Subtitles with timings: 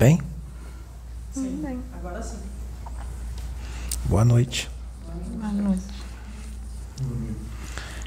[0.00, 0.18] bem?
[1.30, 1.78] Sim, bem.
[1.92, 2.38] Agora sim.
[4.06, 4.70] Boa noite.
[5.38, 5.82] Boa noite.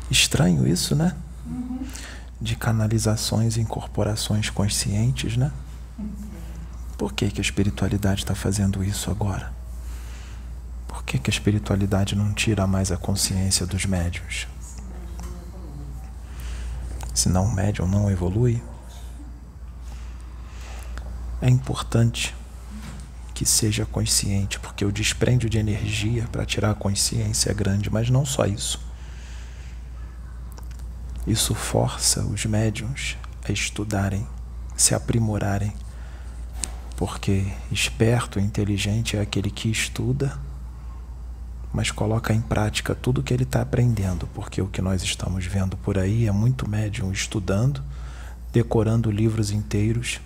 [0.10, 1.16] Estranho isso, né?
[2.42, 5.52] De canalizações e incorporações conscientes, né?
[6.98, 9.54] Por que, que a espiritualidade está fazendo isso agora?
[10.88, 14.48] Por que, que a espiritualidade não tira mais a consciência dos médios?
[17.14, 18.64] Senão o médium não evolui?
[21.44, 22.34] É importante
[23.34, 28.10] que seja consciente, porque o desprendio de energia para tirar a consciência é grande, mas
[28.10, 28.80] não só isso.
[31.28, 34.26] Isso força os médiums a estudarem,
[34.78, 35.74] se aprimorarem,
[36.96, 40.40] porque esperto e inteligente é aquele que estuda,
[41.74, 45.46] mas coloca em prática tudo o que ele está aprendendo, porque o que nós estamos
[45.46, 47.84] vendo por aí é muito médium estudando,
[48.54, 50.22] decorando livros inteiros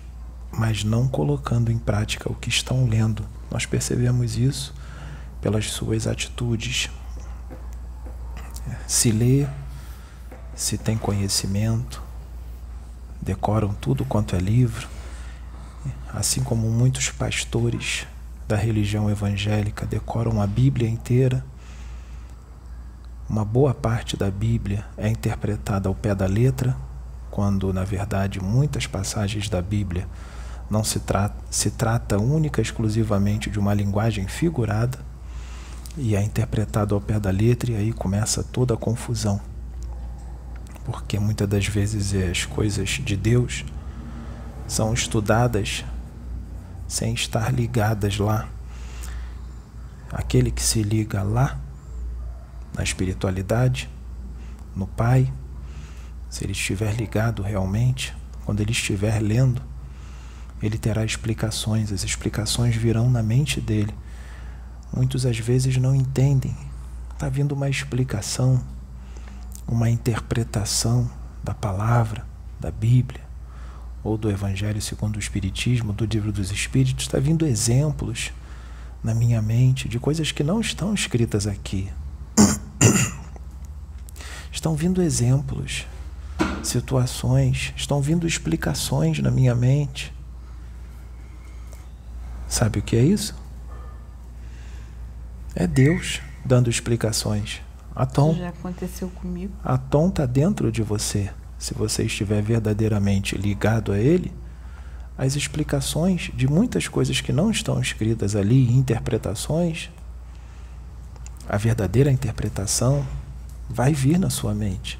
[0.52, 3.24] mas não colocando em prática o que estão lendo.
[3.50, 4.74] Nós percebemos isso
[5.40, 6.90] pelas suas atitudes.
[8.86, 9.46] Se lê,
[10.54, 12.02] se tem conhecimento,
[13.20, 14.88] decoram tudo quanto é livro,
[16.12, 18.06] assim como muitos pastores
[18.46, 21.44] da religião evangélica decoram a Bíblia inteira.
[23.28, 26.74] Uma boa parte da Bíblia é interpretada ao pé da letra,
[27.30, 30.08] quando na verdade muitas passagens da Bíblia
[30.70, 34.98] não se, tra se trata única e exclusivamente de uma linguagem figurada
[35.96, 39.40] e é interpretado ao pé da letra, e aí começa toda a confusão.
[40.84, 43.64] Porque muitas das vezes as coisas de Deus
[44.66, 45.84] são estudadas
[46.86, 48.48] sem estar ligadas lá.
[50.10, 51.58] Aquele que se liga lá,
[52.74, 53.90] na espiritualidade,
[54.76, 55.32] no Pai,
[56.30, 59.60] se ele estiver ligado realmente, quando ele estiver lendo,
[60.62, 63.94] ele terá explicações, as explicações virão na mente dele.
[64.94, 66.56] Muitos às vezes não entendem.
[67.12, 68.62] Está vindo uma explicação,
[69.66, 71.10] uma interpretação
[71.42, 72.26] da palavra,
[72.58, 73.20] da Bíblia,
[74.02, 77.04] ou do Evangelho segundo o Espiritismo, do Livro dos Espíritos.
[77.04, 78.32] Está vindo exemplos
[79.02, 81.88] na minha mente de coisas que não estão escritas aqui.
[84.50, 85.86] Estão vindo exemplos,
[86.64, 90.12] situações, estão vindo explicações na minha mente
[92.48, 93.34] Sabe o que é isso?
[95.54, 97.60] É Deus dando explicações.
[97.94, 98.34] A Tom.
[98.34, 99.52] Já aconteceu comigo.
[99.62, 101.30] A Tom está dentro de você.
[101.58, 104.32] Se você estiver verdadeiramente ligado a Ele,
[105.16, 109.90] as explicações de muitas coisas que não estão escritas ali, interpretações,
[111.48, 113.04] a verdadeira interpretação
[113.68, 114.98] vai vir na sua mente.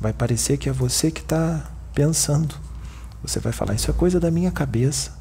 [0.00, 2.54] Vai parecer que é você que está pensando.
[3.22, 5.19] Você vai falar: Isso é coisa da minha cabeça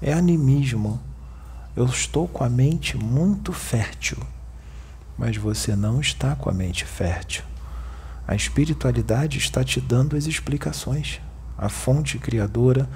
[0.00, 1.00] é animismo.
[1.76, 4.18] Eu estou com a mente muito fértil,
[5.16, 7.44] mas você não está com a mente fértil.
[8.26, 11.20] A espiritualidade está te dando as explicações,
[11.56, 12.88] a fonte criadora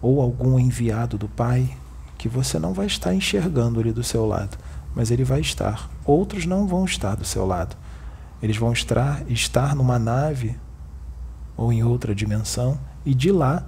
[0.00, 1.76] ou algum enviado do Pai
[2.18, 4.56] que você não vai estar enxergando ali do seu lado,
[4.94, 5.90] mas ele vai estar.
[6.04, 7.76] Outros não vão estar do seu lado.
[8.42, 10.56] Eles vão estar, estar numa nave
[11.56, 13.66] ou em outra dimensão e de lá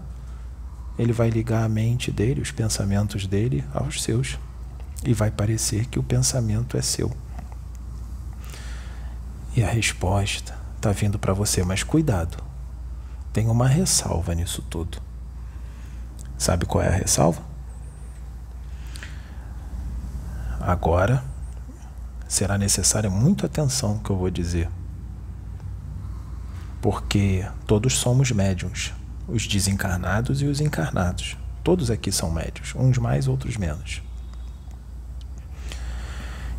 [0.99, 4.39] ele vai ligar a mente dele, os pensamentos dele, aos seus.
[5.05, 7.15] E vai parecer que o pensamento é seu.
[9.55, 12.43] E a resposta está vindo para você, mas cuidado,
[13.33, 14.99] tem uma ressalva nisso tudo.
[16.39, 17.43] Sabe qual é a ressalva?
[20.61, 21.23] Agora
[22.27, 24.69] será necessária muita atenção que eu vou dizer.
[26.81, 28.93] Porque todos somos médiums
[29.29, 31.37] os desencarnados e os encarnados.
[31.65, 34.03] Todos aqui são médios, uns mais, outros menos.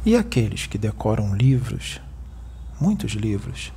[0.05, 1.99] E aqueles que decoram livros,
[2.79, 3.73] muitos livros,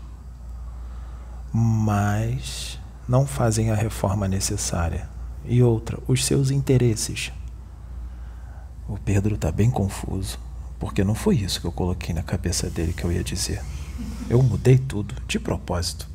[1.53, 5.09] mas não fazem a reforma necessária.
[5.44, 7.33] E outra, os seus interesses.
[8.88, 10.38] O Pedro está bem confuso,
[10.79, 13.62] porque não foi isso que eu coloquei na cabeça dele que eu ia dizer.
[14.29, 16.09] Eu mudei tudo, de propósito.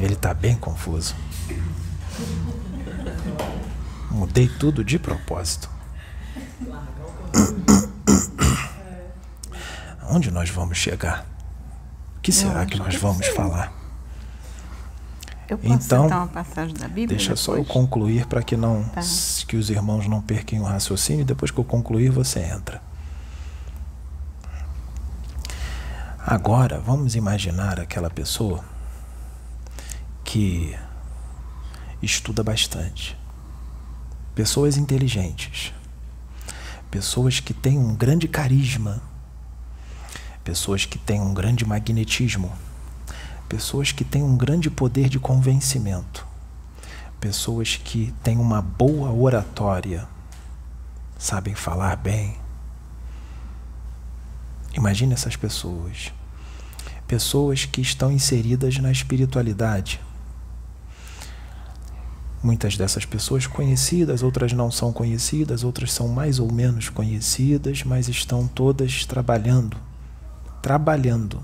[0.00, 1.14] Ele está bem confuso.
[4.10, 5.70] Mudei tudo de propósito.
[10.08, 11.26] Onde nós vamos chegar?
[12.16, 13.72] O que será que nós vamos falar?
[15.48, 17.40] Eu posso então, uma passagem da Bíblia deixa depois?
[17.40, 19.00] só eu concluir para que não tá.
[19.46, 21.24] que os irmãos não perquem o raciocínio.
[21.24, 22.82] Depois que eu concluir, você entra.
[26.18, 28.64] Agora, vamos imaginar aquela pessoa
[30.26, 30.76] que
[32.02, 33.16] estuda bastante.
[34.34, 35.72] Pessoas inteligentes.
[36.90, 39.00] Pessoas que têm um grande carisma.
[40.42, 42.52] Pessoas que têm um grande magnetismo.
[43.48, 46.26] Pessoas que têm um grande poder de convencimento.
[47.20, 50.08] Pessoas que têm uma boa oratória.
[51.16, 52.36] Sabem falar bem.
[54.74, 56.12] Imagine essas pessoas.
[57.06, 60.00] Pessoas que estão inseridas na espiritualidade
[62.46, 68.08] Muitas dessas pessoas conhecidas, outras não são conhecidas, outras são mais ou menos conhecidas, mas
[68.08, 69.76] estão todas trabalhando,
[70.62, 71.42] trabalhando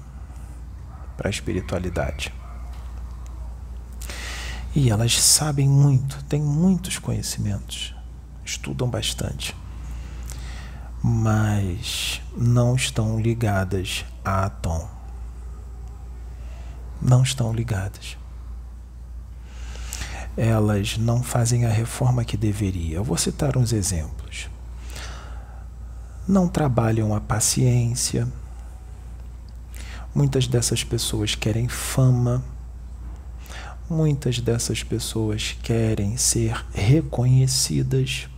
[1.17, 2.33] para a espiritualidade.
[4.77, 7.93] E elas sabem muito, têm muitos conhecimentos,
[8.45, 9.57] estudam bastante,
[11.03, 14.89] mas não estão ligadas a Atom.
[17.01, 18.22] Não estão ligadas
[20.37, 22.97] elas não fazem a reforma que deveria.
[22.97, 24.49] Eu vou citar uns exemplos.
[26.27, 28.27] Não trabalham a paciência.
[30.15, 32.43] Muitas dessas pessoas querem fama.
[33.91, 38.29] Muitas dessas pessoas querem ser reconhecidas.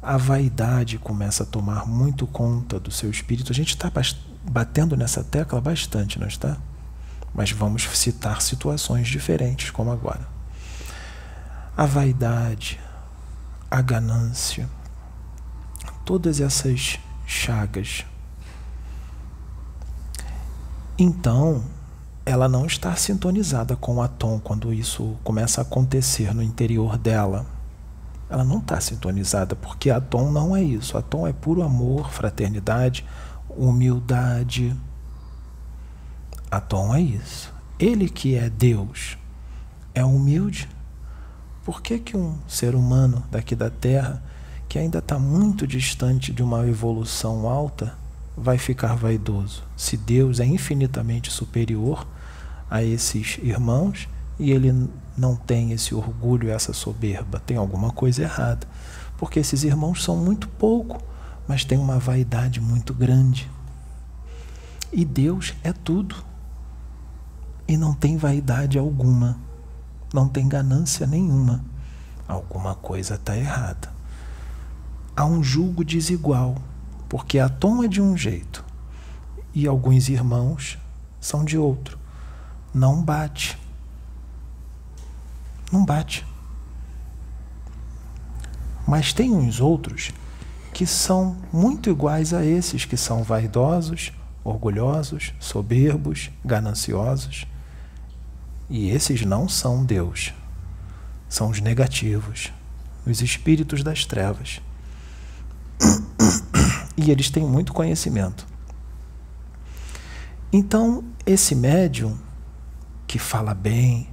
[0.00, 3.50] A vaidade começa a tomar muito conta do seu espírito.
[3.50, 3.90] A gente está
[4.44, 6.56] batendo nessa tecla bastante, não está?
[7.34, 10.39] Mas vamos citar situações diferentes, como agora
[11.76, 12.78] a vaidade,
[13.70, 14.68] a ganância,
[16.04, 18.04] todas essas chagas.
[20.98, 21.64] Então,
[22.26, 27.46] ela não está sintonizada com a Tom quando isso começa a acontecer no interior dela.
[28.28, 30.96] Ela não está sintonizada, porque a Tom não é isso.
[30.98, 33.04] A Tom é puro amor, fraternidade,
[33.48, 34.76] humildade.
[36.50, 37.52] A Tom é isso.
[37.78, 39.16] Ele que é Deus
[39.94, 40.68] é humilde
[41.64, 44.22] por que, que um ser humano daqui da Terra,
[44.68, 47.94] que ainda está muito distante de uma evolução alta,
[48.36, 49.62] vai ficar vaidoso?
[49.76, 52.06] Se Deus é infinitamente superior
[52.70, 58.66] a esses irmãos e ele não tem esse orgulho essa soberba, tem alguma coisa errada.
[59.18, 61.02] Porque esses irmãos são muito pouco,
[61.46, 63.50] mas têm uma vaidade muito grande.
[64.90, 66.16] E Deus é tudo.
[67.68, 69.38] E não tem vaidade alguma
[70.12, 71.64] não tem ganância nenhuma.
[72.26, 73.92] Alguma coisa está errada.
[75.16, 76.56] Há um julgo desigual,
[77.08, 78.64] porque a Tom é de um jeito
[79.54, 80.78] e alguns irmãos
[81.20, 81.98] são de outro.
[82.72, 83.58] Não bate.
[85.72, 86.26] Não bate.
[88.86, 90.12] Mas tem uns outros
[90.72, 97.46] que são muito iguais a esses que são vaidosos, orgulhosos, soberbos, gananciosos.
[98.70, 100.32] E esses não são Deus.
[101.28, 102.52] São os negativos,
[103.04, 104.60] os espíritos das trevas.
[106.96, 108.46] E eles têm muito conhecimento.
[110.52, 112.16] Então, esse médium
[113.06, 114.08] que fala bem,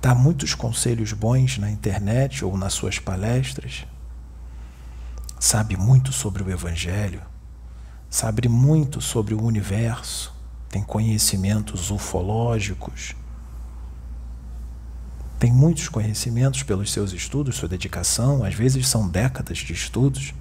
[0.00, 3.86] dá muitos conselhos bons na internet ou nas suas palestras,
[5.40, 7.22] sabe muito sobre o Evangelho,
[8.10, 10.34] sabe muito sobre o universo,
[10.68, 13.14] tem conhecimentos ufológicos,
[15.38, 20.34] tem muitos conhecimentos pelos seus estudos, sua dedicação, às vezes são décadas de estudos.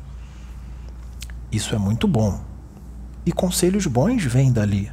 [1.52, 2.42] Isso é muito bom.
[3.24, 4.92] E conselhos bons vêm dali.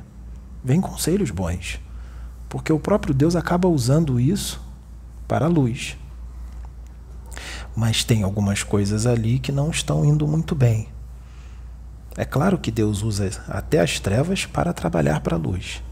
[0.62, 1.80] Vêm conselhos bons.
[2.50, 4.60] Porque o próprio Deus acaba usando isso
[5.26, 5.96] para a luz.
[7.74, 10.88] Mas tem algumas coisas ali que não estão indo muito bem.
[12.16, 15.82] É claro que Deus usa até as trevas para trabalhar para a luz.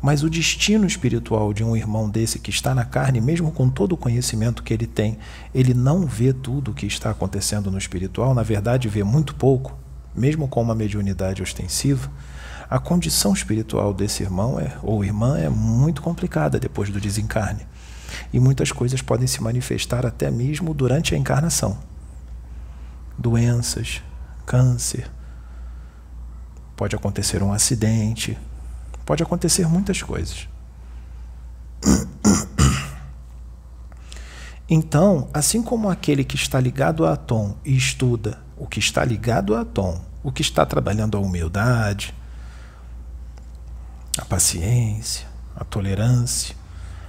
[0.00, 3.92] Mas o destino espiritual de um irmão desse que está na carne, mesmo com todo
[3.92, 5.18] o conhecimento que ele tem,
[5.54, 9.76] ele não vê tudo o que está acontecendo no espiritual, na verdade, vê muito pouco,
[10.14, 12.10] mesmo com uma mediunidade ostensiva.
[12.70, 17.66] A condição espiritual desse irmão é, ou irmã é muito complicada depois do desencarne.
[18.32, 21.76] E muitas coisas podem se manifestar até mesmo durante a encarnação.
[23.18, 24.02] Doenças,
[24.50, 25.08] câncer,
[26.74, 28.36] pode acontecer um acidente,
[29.06, 30.48] pode acontecer muitas coisas.
[34.72, 39.56] Então, assim como aquele que está ligado a Atom e estuda o que está ligado
[39.56, 42.14] a Atom, o que está trabalhando a humildade,
[44.16, 46.54] a paciência, a tolerância,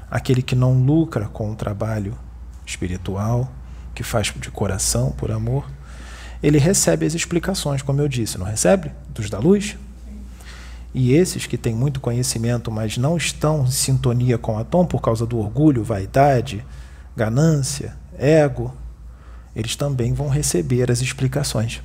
[0.09, 2.17] aquele que não lucra com o trabalho
[2.65, 3.47] espiritual,
[3.93, 5.69] que faz de coração, por amor,
[6.41, 8.91] ele recebe as explicações, como eu disse, não recebe?
[9.09, 9.77] Dos da luz?
[10.93, 15.01] E esses que têm muito conhecimento, mas não estão em sintonia com a tom por
[15.01, 16.65] causa do orgulho, vaidade,
[17.15, 18.75] ganância, ego,
[19.55, 21.81] eles também vão receber as explicações.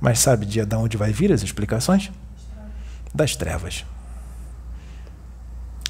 [0.00, 2.10] Mas sabe de onde vai vir as explicações?
[3.14, 3.84] Das trevas.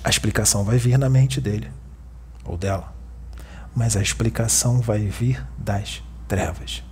[0.02, 1.70] A explicação vai vir na mente dele
[2.44, 2.92] ou dela,
[3.74, 6.82] mas a explicação vai vir das trevas.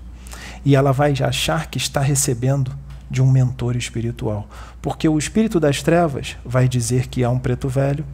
[0.64, 2.76] E ela vai achar que está recebendo
[3.10, 4.46] de um mentor espiritual,
[4.82, 8.04] porque o espírito das trevas vai dizer que é um preto velho,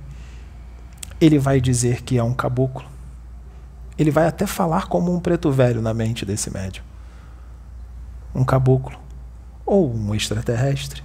[1.21, 2.87] ele vai dizer que é um caboclo,
[3.99, 6.85] ele vai até falar como um preto velho na mente desse médium,
[8.35, 8.99] um caboclo
[9.67, 11.03] ou um extraterrestre.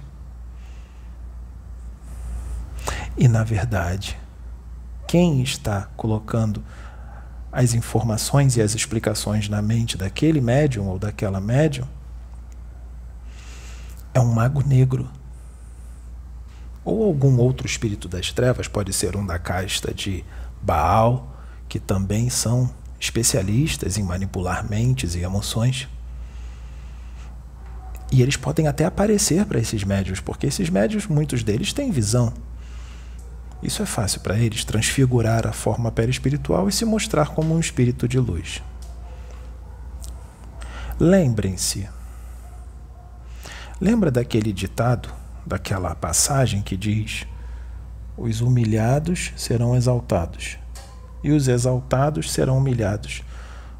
[3.16, 4.16] E na verdade,
[5.06, 6.62] quem está colocando
[7.52, 11.86] as informações e as explicações na mente daquele médium ou daquela médium
[14.14, 15.08] é um mago negro.
[16.84, 20.24] Ou algum outro espírito das trevas, pode ser um da casta de
[20.62, 21.36] Baal,
[21.68, 25.88] que também são especialistas em manipular mentes e emoções.
[28.12, 32.32] E eles podem até aparecer para esses médios, porque esses médios, muitos deles têm visão.
[33.62, 38.08] Isso é fácil para eles, transfigurar a forma perispiritual e se mostrar como um espírito
[38.08, 38.62] de luz.
[40.98, 41.88] Lembrem-se.
[43.80, 45.10] Lembra daquele ditado,
[45.46, 47.26] daquela passagem que diz:
[48.16, 50.58] Os humilhados serão exaltados
[51.22, 53.22] e os exaltados serão humilhados.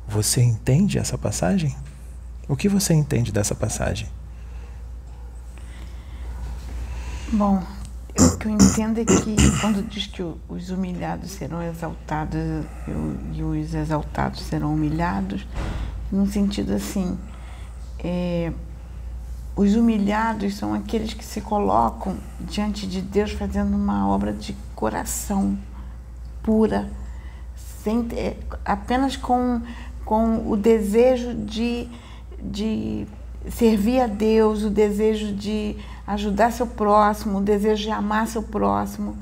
[0.06, 1.74] Você entende essa passagem?
[2.48, 4.08] O que você entende dessa passagem?
[7.32, 7.62] Bom,
[8.20, 12.40] o que eu entendo é que quando diz que os humilhados serão exaltados
[13.32, 15.46] e os exaltados serão humilhados,
[16.12, 17.18] no sentido assim,
[17.98, 18.52] é,
[19.56, 25.58] os humilhados são aqueles que se colocam diante de Deus fazendo uma obra de coração
[26.42, 26.90] pura,
[27.82, 29.62] sem, é, apenas com,
[30.04, 31.88] com o desejo de,
[32.42, 33.06] de
[33.48, 35.76] servir a Deus, o desejo de
[36.06, 39.16] ajudar seu próximo, o desejo de amar seu próximo.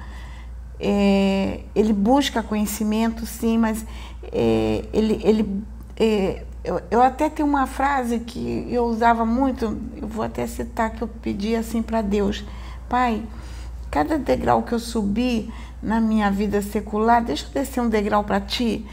[0.80, 3.84] É, ele busca conhecimento, sim, mas
[4.32, 5.62] é, ele, ele
[5.96, 10.90] é, eu, eu, até tenho uma frase que eu usava muito, eu vou até citar
[10.90, 12.44] que eu pedi assim para Deus,
[12.88, 13.22] Pai,
[13.90, 15.52] cada degrau que eu subi
[15.82, 18.86] na minha vida secular, deixa eu descer um degrau para Ti.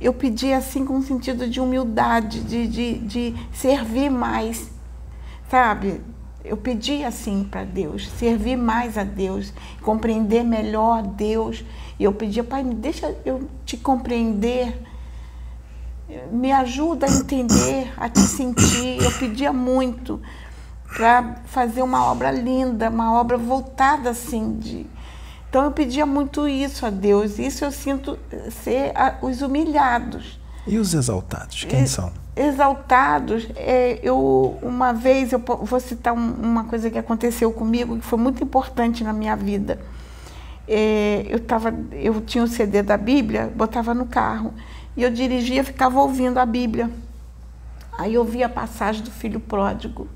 [0.00, 4.70] Eu pedi assim com um sentido de humildade, de, de, de servir mais,
[5.50, 6.00] sabe?
[6.42, 11.62] Eu pedi assim para Deus, servir mais a Deus, compreender melhor Deus.
[11.98, 14.82] E eu pedia, Pai, deixa eu te compreender,
[16.32, 19.02] me ajuda a entender, a te sentir.
[19.02, 20.20] Eu pedia muito
[20.96, 24.86] para fazer uma obra linda, uma obra voltada assim de.
[25.50, 27.40] Então eu pedia muito isso a Deus.
[27.40, 28.16] Isso eu sinto
[28.62, 30.38] ser a, os humilhados.
[30.64, 32.12] E os exaltados, quem e, são?
[32.36, 33.48] exaltados.
[33.56, 38.18] É, eu uma vez eu vou citar um, uma coisa que aconteceu comigo que foi
[38.18, 39.80] muito importante na minha vida.
[40.68, 44.54] É, eu tava, eu tinha o um CD da Bíblia, botava no carro
[44.96, 46.88] e eu dirigia, ficava ouvindo a Bíblia.
[47.98, 50.06] Aí eu vi a passagem do filho pródigo.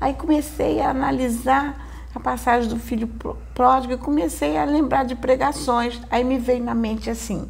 [0.00, 3.08] Aí comecei a analisar a passagem do filho
[3.54, 6.00] pródigo e comecei a lembrar de pregações.
[6.10, 7.48] Aí me veio na mente assim: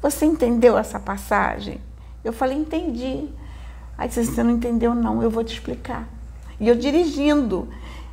[0.00, 1.80] você entendeu essa passagem?
[2.24, 3.28] Eu falei, entendi.
[3.96, 6.08] Aí disse, você não entendeu não, eu vou te explicar.
[6.60, 7.68] E eu dirigindo.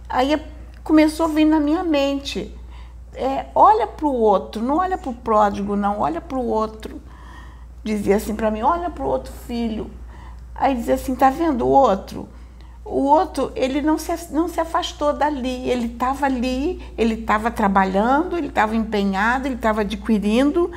[0.10, 0.42] Aí
[0.84, 2.56] começou a vir na minha mente,
[3.14, 7.02] é, olha para o outro, não olha para o pródigo não, olha para o outro.
[7.84, 9.90] Dizia assim para mim, olha para o outro filho.
[10.54, 12.28] Aí dizia assim, tá vendo o outro?
[12.86, 18.38] O outro, ele não se, não se afastou dali, ele estava ali, ele estava trabalhando,
[18.38, 20.72] ele estava empenhado, ele estava adquirindo,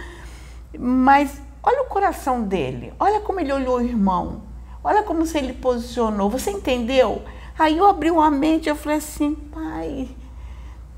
[0.78, 4.40] mas Olha o coração dele, olha como ele olhou o irmão,
[4.82, 6.30] olha como se ele posicionou.
[6.30, 7.20] Você entendeu?
[7.58, 10.08] Aí eu abri uma mente, eu falei assim, pai,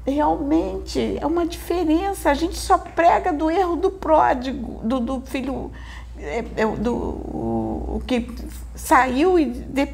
[0.06, 2.30] realmente é uma diferença.
[2.30, 5.72] A gente só prega do erro do pródigo, do, do filho,
[6.16, 8.30] é, é, do o, que
[8.74, 9.88] saiu e, de,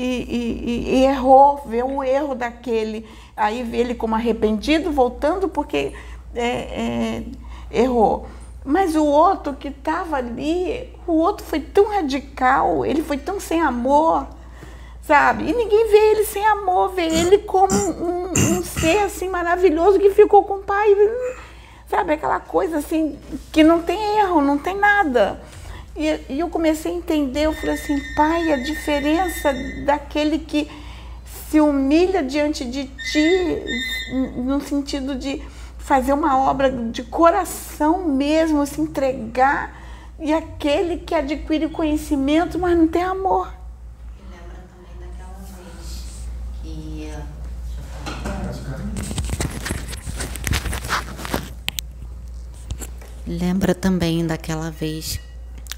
[0.00, 3.04] e, e, e, errou, vê o erro daquele.
[3.36, 5.92] Aí vê ele como arrependido, voltando porque
[6.34, 7.22] é, é
[7.70, 8.26] errou.
[8.64, 13.60] Mas o outro que estava ali, o outro foi tão radical, ele foi tão sem
[13.60, 14.26] amor,
[15.02, 15.48] sabe?
[15.48, 20.10] E ninguém vê ele sem amor, vê ele como um, um ser assim maravilhoso que
[20.10, 20.94] ficou com o pai,
[21.88, 22.12] sabe?
[22.12, 23.18] Aquela coisa assim
[23.50, 25.40] que não tem erro, não tem nada.
[25.98, 29.52] E, e eu comecei a entender, eu falei assim, pai, a diferença
[29.84, 30.70] daquele que
[31.50, 33.62] se humilha diante de ti,
[34.36, 35.42] no sentido de
[35.76, 39.76] fazer uma obra de coração mesmo, se entregar,
[40.20, 43.52] e aquele que adquire conhecimento, mas não tem amor.
[44.46, 46.28] lembra também daquela vez
[46.62, 47.10] que.
[53.26, 55.27] Lembra também daquela vez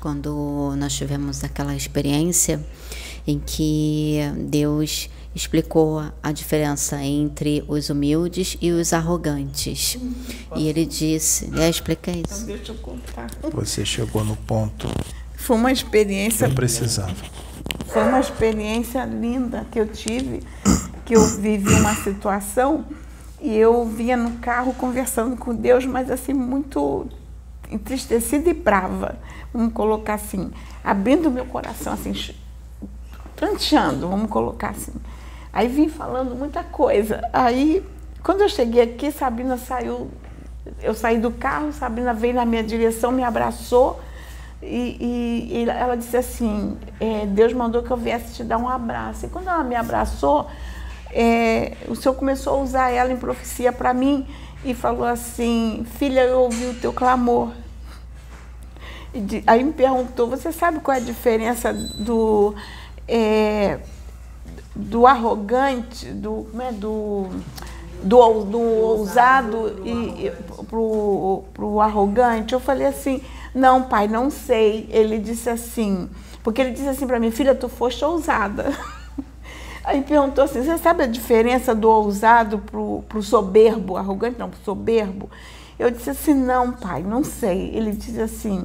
[0.01, 2.65] quando nós tivemos aquela experiência
[3.27, 9.99] em que Deus explicou a diferença entre os humildes e os arrogantes.
[10.57, 12.43] E ele disse, é, explica isso.
[12.43, 13.31] Então deixa eu contar.
[13.53, 14.89] Você chegou no ponto
[15.37, 17.15] Foi uma experiência que eu precisava.
[17.87, 20.41] Foi uma experiência linda que eu tive,
[21.05, 22.85] que eu vivi uma situação
[23.41, 27.09] e eu vinha no carro conversando com Deus, mas assim, muito
[27.71, 29.17] entristecida e brava.
[29.53, 30.51] Vamos colocar assim,
[30.85, 32.13] abrindo meu coração, assim,
[33.37, 34.93] pranteando, vamos colocar assim.
[35.53, 37.29] Aí vim falando muita coisa.
[37.33, 37.85] Aí,
[38.23, 40.11] quando eu cheguei aqui, Sabina saiu,
[40.83, 44.01] eu saí do carro, Sabina veio na minha direção, me abraçou
[44.63, 48.69] e, e, e ela disse assim: é, Deus mandou que eu viesse te dar um
[48.69, 49.27] abraço.
[49.27, 50.47] E quando ela me abraçou,
[51.13, 54.27] é, o Senhor começou a usar ela em profecia para mim
[54.65, 57.53] e falou assim: Filha, eu ouvi o teu clamor.
[59.13, 62.55] De, aí me perguntou: Você sabe qual é a diferença do.
[63.09, 63.81] É,
[64.75, 67.27] do arrogante, do, né, do,
[68.03, 70.33] do, do ousado e, e
[70.69, 72.55] pro, pro arrogante.
[72.55, 73.21] Eu falei assim,
[73.55, 74.89] não, pai, não sei.
[74.91, 76.09] Ele disse assim,
[76.43, 78.73] porque ele disse assim para mim, filha, tu foste ousada.
[79.83, 84.61] Aí perguntou assim, você sabe a diferença do ousado pro, pro soberbo, arrogante não, pro
[84.63, 85.31] soberbo?
[85.79, 87.75] Eu disse assim, não, pai, não sei.
[87.75, 88.65] Ele disse assim,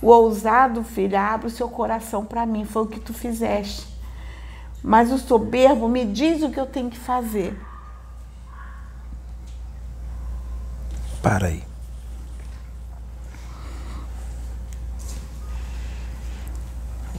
[0.00, 3.86] o ousado, filha, abre o seu coração para mim, foi o que tu fizeste.
[4.82, 7.58] Mas o soberbo me diz o que eu tenho que fazer.
[11.22, 11.62] Para aí.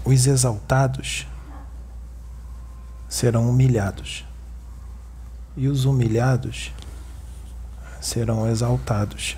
[0.04, 1.28] Os exaltados
[3.16, 4.26] serão humilhados,
[5.56, 6.74] e os humilhados
[8.02, 9.38] serão exaltados.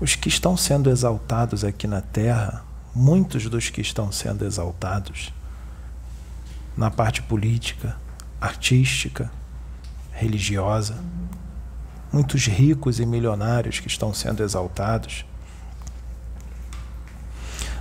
[0.00, 5.30] Os que estão sendo exaltados aqui na terra, muitos dos que estão sendo exaltados,
[6.74, 7.98] na parte política,
[8.40, 9.30] artística,
[10.10, 10.96] religiosa.
[12.10, 15.26] Muitos ricos e milionários que estão sendo exaltados.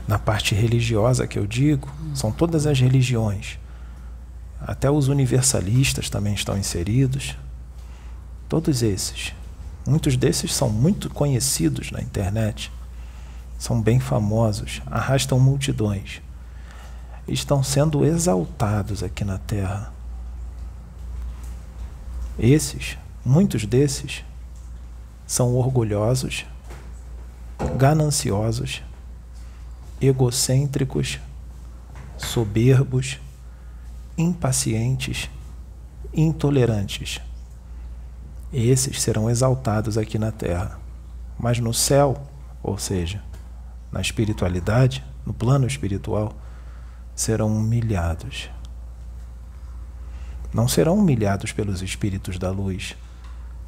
[0.05, 3.61] Na parte religiosa que eu digo, são todas as religiões.
[4.62, 7.38] Até os universalistas também estão inseridos.
[8.47, 9.34] Todos esses.
[9.88, 12.71] Muitos desses são muito conhecidos na internet.
[13.58, 16.21] São bem famosos, arrastam multidões
[17.28, 19.91] estão sendo exaltados aqui na terra.
[22.38, 24.24] Esses, muitos desses,
[25.28, 26.45] são orgulhosos,
[27.78, 28.82] gananciosos,
[30.00, 31.19] egocêntricos,
[32.17, 33.19] soberbos,
[34.17, 35.30] impacientes,
[36.13, 37.21] intolerantes.
[38.54, 40.80] Esses serão exaltados aqui na terra.
[41.39, 42.21] Mas no céu,
[42.62, 43.24] ou seja,
[43.91, 46.34] na espiritualidade, no plano espiritual,
[47.15, 48.50] serão humilhados.
[50.54, 52.95] Não serão humilhados pelos espíritos da luz,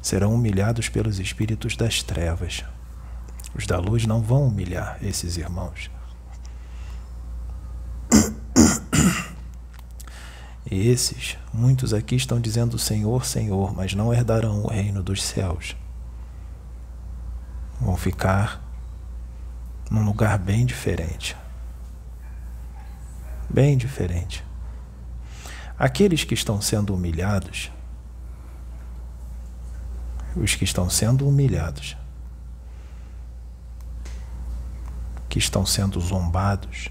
[0.02, 2.64] serão humilhados pelos espíritos das trevas.
[3.54, 5.90] Os da luz não vão humilhar esses irmãos.
[10.76, 15.76] Esses, muitos aqui estão dizendo Senhor, Senhor, mas não herdarão o reino dos céus.
[17.80, 18.62] Vão ficar
[19.90, 21.36] num lugar bem diferente
[23.54, 24.44] bem diferente.
[25.78, 27.70] Aqueles que estão sendo humilhados,
[30.34, 31.96] os que estão sendo humilhados,
[35.28, 36.88] que estão sendo zombados,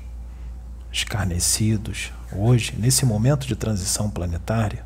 [0.92, 4.86] escarnecidos, hoje, nesse momento de transição planetária,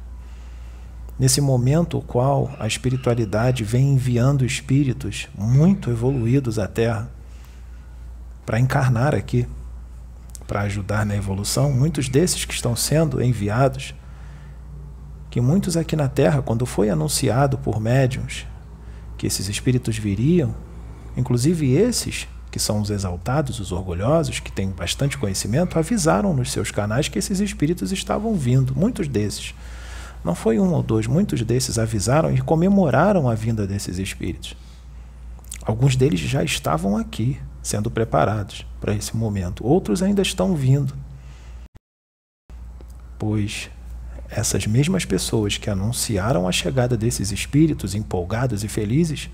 [1.20, 7.10] nesse momento o qual a espiritualidade vem enviando espíritos muito evoluídos à Terra
[8.46, 9.48] para encarnar aqui
[10.48, 13.94] para ajudar na evolução, muitos desses que estão sendo enviados,
[15.30, 18.48] que muitos aqui na Terra, quando foi anunciado por médiums
[19.18, 20.56] que esses espíritos viriam,
[21.18, 22.28] inclusive esses
[22.58, 27.20] que são os exaltados, os orgulhosos, que têm bastante conhecimento, avisaram nos seus canais que
[27.20, 29.54] esses espíritos estavam vindo, muitos desses.
[30.24, 34.58] Não foi um ou dois, muitos desses avisaram e comemoraram a vinda desses espíritos.
[35.64, 39.64] Alguns deles já estavam aqui, sendo preparados para esse momento.
[39.64, 40.96] Outros ainda estão vindo,
[43.20, 43.70] pois
[44.32, 49.30] essas mesmas pessoas que anunciaram a chegada desses espíritos empolgados e felizes,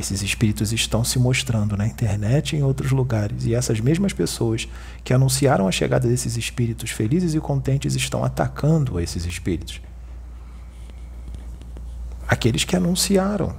[0.00, 3.44] esses espíritos estão se mostrando na internet e em outros lugares.
[3.44, 4.68] E essas mesmas pessoas
[5.04, 9.80] que anunciaram a chegada desses espíritos felizes e contentes estão atacando esses espíritos.
[12.26, 13.56] Aqueles que anunciaram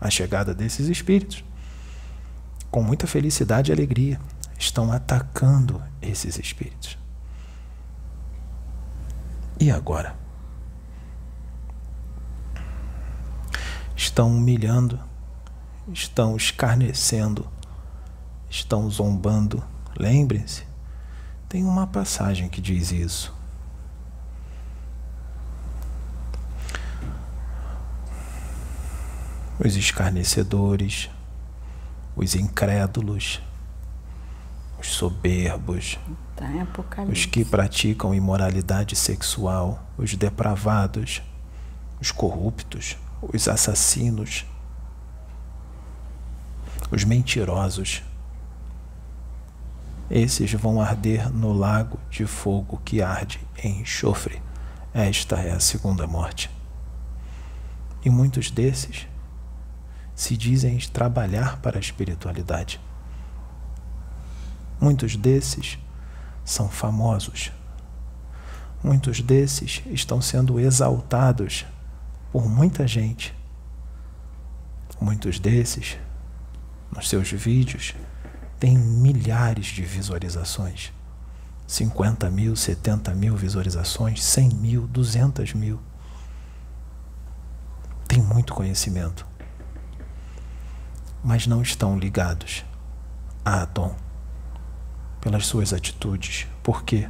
[0.00, 1.44] a chegada desses espíritos,
[2.70, 4.20] com muita felicidade e alegria,
[4.58, 6.98] estão atacando esses espíritos.
[9.58, 10.14] E agora?
[13.96, 14.98] Estão humilhando,
[15.92, 17.46] estão escarnecendo,
[18.48, 19.62] estão zombando.
[19.98, 20.64] Lembrem-se,
[21.48, 23.34] tem uma passagem que diz isso.
[29.58, 31.08] Os escarnecedores,
[32.16, 33.40] os incrédulos,
[34.80, 35.98] os soberbos,
[36.36, 36.48] Tá
[37.08, 41.22] os que praticam imoralidade sexual, os depravados,
[42.00, 44.44] os corruptos, os assassinos,
[46.90, 48.02] os mentirosos.
[50.10, 54.42] Esses vão arder no lago de fogo que arde em enxofre.
[54.92, 56.50] Esta é a segunda morte.
[58.04, 59.06] E muitos desses
[60.14, 62.80] se dizem trabalhar para a espiritualidade.
[64.80, 65.78] Muitos desses
[66.44, 67.50] são famosos.
[68.82, 71.64] Muitos desses estão sendo exaltados
[72.30, 73.34] por muita gente.
[75.00, 75.96] Muitos desses,
[76.94, 77.94] nos seus vídeos,
[78.58, 80.92] têm milhares de visualizações.
[81.66, 85.80] 50 mil, 70 mil visualizações, 100 mil, 200 mil.
[88.06, 89.26] Tem muito conhecimento,
[91.22, 92.64] mas não estão ligados
[93.44, 93.96] a Adon
[95.20, 96.46] pelas suas atitudes.
[96.62, 97.08] Porque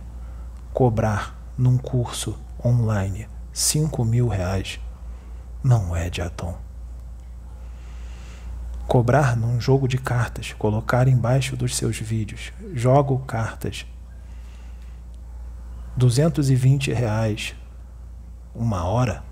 [0.72, 4.80] cobrar num curso online cinco mil reais
[5.62, 6.64] não é de Atom.
[8.87, 13.87] Cobrar num jogo de cartas, colocar embaixo dos seus vídeos, jogo cartas,
[15.97, 17.55] 220 reais
[18.55, 19.24] uma hora,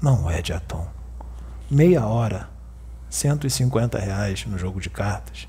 [0.00, 0.86] não é de Atom.
[1.70, 2.48] Meia hora,
[3.10, 5.48] 150 reais no jogo de cartas.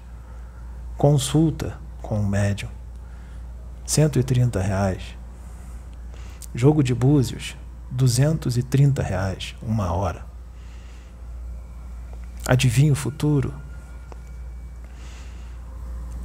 [0.97, 2.69] Consulta, com um médium.
[3.85, 5.17] 130 reais.
[6.53, 7.55] Jogo de búzios,
[7.91, 10.25] 230 reais, uma hora.
[12.47, 13.53] Adivinhe o futuro.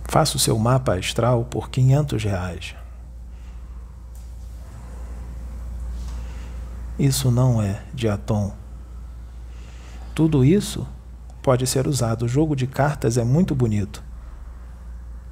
[0.05, 2.77] Faça o seu mapa astral por 500 reais.
[6.97, 8.55] Isso não é de atom.
[10.15, 10.87] Tudo isso
[11.43, 12.27] pode ser usado.
[12.27, 14.01] O jogo de cartas é muito bonito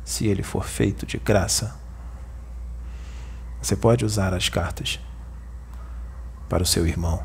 [0.04, 1.78] se ele for feito de graça.
[3.62, 4.98] Você pode usar as cartas
[6.48, 7.24] para o seu irmão,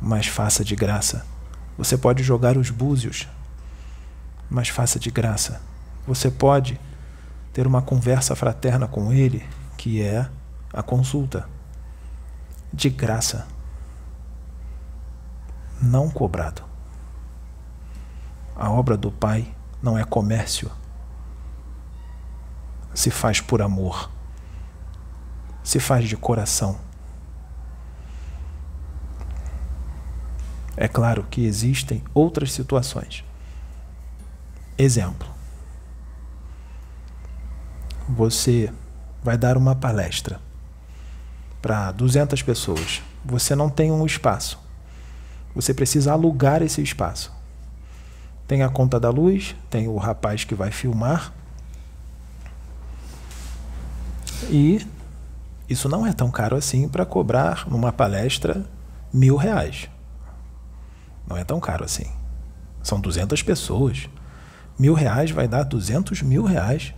[0.00, 1.35] mas faça de graça.
[1.76, 3.28] Você pode jogar os búzios,
[4.48, 5.60] mas faça de graça.
[6.06, 6.80] Você pode
[7.52, 9.46] ter uma conversa fraterna com ele,
[9.76, 10.28] que é
[10.72, 11.48] a consulta,
[12.72, 13.46] de graça,
[15.80, 16.62] não cobrado.
[18.54, 20.70] A obra do Pai não é comércio
[22.96, 24.10] se faz por amor,
[25.62, 26.85] se faz de coração.
[30.76, 33.24] É claro que existem outras situações.
[34.76, 35.28] Exemplo:
[38.08, 38.70] você
[39.22, 40.40] vai dar uma palestra
[41.62, 43.02] para 200 pessoas.
[43.24, 44.58] Você não tem um espaço.
[45.54, 47.32] Você precisa alugar esse espaço.
[48.46, 51.32] Tem a conta da luz, tem o rapaz que vai filmar,
[54.48, 54.86] e
[55.68, 58.64] isso não é tão caro assim para cobrar numa palestra
[59.12, 59.88] mil reais.
[61.26, 62.06] Não é tão caro assim.
[62.82, 64.08] São 200 pessoas.
[64.78, 66.94] Mil reais vai dar 200 mil reais.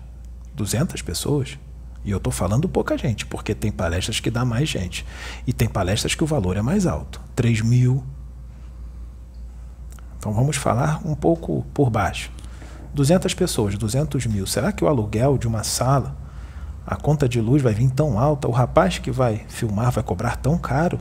[0.54, 1.58] 200 pessoas.
[2.04, 5.04] E eu estou falando pouca gente, porque tem palestras que dá mais gente.
[5.46, 7.20] E tem palestras que o valor é mais alto.
[7.34, 8.04] 3 mil.
[10.18, 12.30] Então vamos falar um pouco por baixo.
[12.94, 14.46] 200 pessoas, 200 mil.
[14.46, 16.16] Será que o aluguel de uma sala
[16.90, 20.36] a conta de luz vai vir tão alta, o rapaz que vai filmar vai cobrar
[20.36, 20.98] tão caro.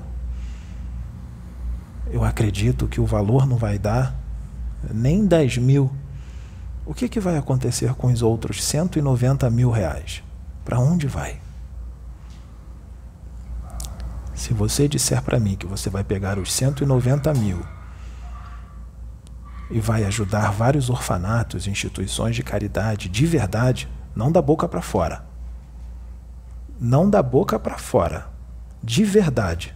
[2.11, 4.15] Eu acredito que o valor não vai dar
[4.93, 5.91] nem 10 mil.
[6.85, 10.23] O que, que vai acontecer com os outros 190 mil reais?
[10.63, 11.39] Para onde vai?
[14.33, 17.61] Se você disser para mim que você vai pegar os 190 mil
[19.69, 25.25] e vai ajudar vários orfanatos, instituições de caridade de verdade, não da boca para fora,
[26.79, 28.29] não da boca para fora,
[28.81, 29.75] de verdade,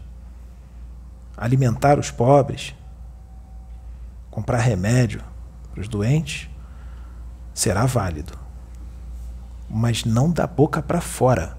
[1.38, 2.76] alimentar os pobres,
[4.30, 5.22] comprar remédio
[5.72, 6.50] para os doentes,
[7.54, 8.38] será válido.
[9.70, 11.58] Mas não da boca para fora.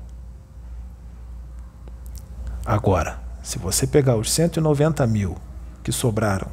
[2.65, 5.37] Agora, se você pegar os 190 mil
[5.83, 6.49] que sobraram,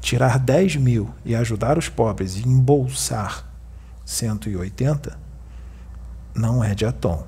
[0.00, 3.44] tirar 10 mil e ajudar os pobres e embolsar
[4.04, 5.18] 180,
[6.34, 7.26] não é de atom.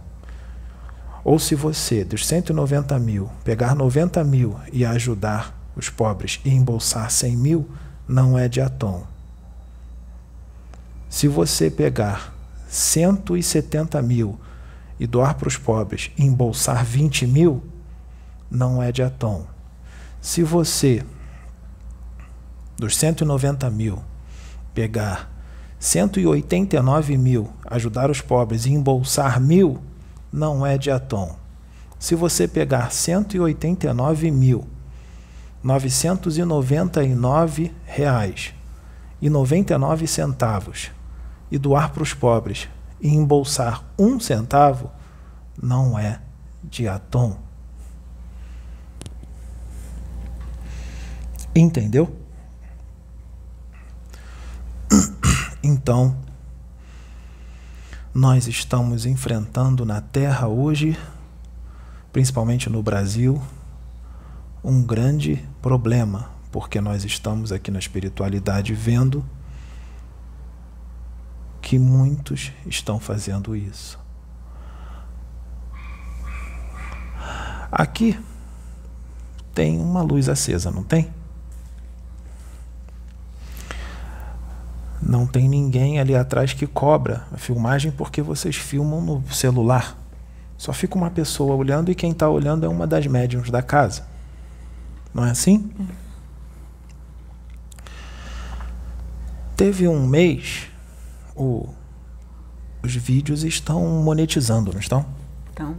[1.31, 7.09] Ou se você, dos 190 mil, pegar 90 mil e ajudar os pobres e embolsar
[7.09, 7.71] 100 mil,
[8.09, 9.05] não é de atom.
[11.09, 12.35] Se você pegar
[12.69, 14.41] 170 mil
[14.99, 17.63] e doar para os pobres e embolsar 20 mil,
[18.51, 19.47] não é de atom.
[20.21, 21.05] Se você,
[22.77, 24.03] dos 190 mil,
[24.75, 25.31] pegar
[25.79, 29.81] 189 mil, ajudar os pobres e embolsar mil,
[30.33, 31.37] não é de atom.
[31.99, 34.67] Se você pegar 189 mil
[35.63, 38.55] 999 reais
[39.21, 40.91] e 99 centavos
[41.51, 42.67] e doar para os pobres
[43.01, 44.91] e embolsar um centavo,
[45.61, 46.21] não é
[46.65, 47.37] de atom.
[51.55, 52.17] Entendeu?
[55.63, 56.17] Então,
[58.13, 60.99] nós estamos enfrentando na Terra hoje,
[62.13, 63.41] principalmente no Brasil,
[64.65, 69.25] um grande problema, porque nós estamos aqui na espiritualidade vendo
[71.63, 73.99] que muitos estão fazendo isso.
[77.71, 78.19] Aqui
[79.55, 81.09] tem uma luz acesa, não tem?
[85.11, 89.99] Não tem ninguém ali atrás que cobra a filmagem porque vocês filmam no celular.
[90.57, 94.07] Só fica uma pessoa olhando e quem está olhando é uma das médiums da casa.
[95.13, 95.69] Não é assim?
[99.57, 100.69] Teve um mês,
[101.35, 101.69] o,
[102.81, 105.05] os vídeos estão monetizando, não estão?
[105.53, 105.75] Então,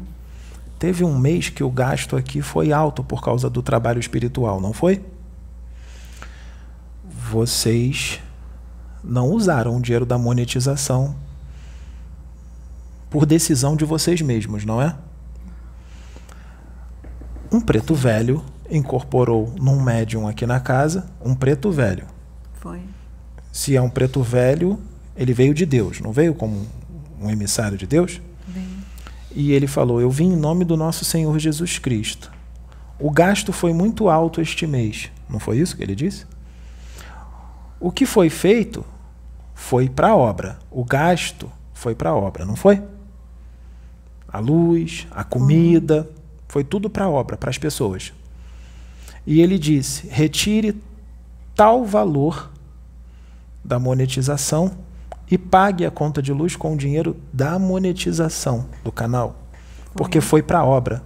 [0.77, 4.73] Teve um mês que o gasto aqui foi alto por causa do trabalho espiritual, não
[4.73, 5.01] foi?
[7.31, 8.19] Vocês
[9.03, 11.15] não usaram o dinheiro da monetização
[13.09, 14.95] por decisão de vocês mesmos, não é?
[17.51, 22.05] Um preto velho incorporou num médium aqui na casa um preto velho.
[22.53, 22.81] foi.
[23.51, 24.79] Se é um preto velho,
[25.15, 26.65] ele veio de Deus, não veio como
[27.19, 28.21] um emissário de Deus?
[28.47, 28.65] Bem,
[29.35, 32.31] E ele falou: Eu vim em nome do nosso Senhor Jesus Cristo.
[32.97, 35.11] O gasto foi muito alto este mês.
[35.29, 36.25] Não foi isso que ele disse?
[37.81, 38.85] O que foi feito
[39.55, 40.59] foi para a obra.
[40.69, 42.81] O gasto foi para a obra, não foi?
[44.31, 46.07] A luz, a comida,
[46.47, 48.13] foi tudo para a obra, para as pessoas.
[49.25, 50.79] E ele disse: retire
[51.55, 52.51] tal valor
[53.63, 54.71] da monetização
[55.29, 59.35] e pague a conta de luz com o dinheiro da monetização do canal.
[59.95, 61.03] Porque foi para a obra.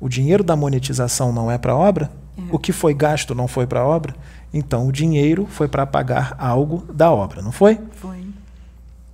[0.00, 2.10] O dinheiro da monetização não é para a obra?
[2.50, 4.14] O que foi gasto não foi para a obra?
[4.52, 7.80] Então o dinheiro foi para pagar algo da obra, não foi?
[7.92, 8.26] foi.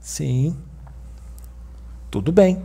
[0.01, 0.57] Sim.
[2.11, 2.62] Tudo bem.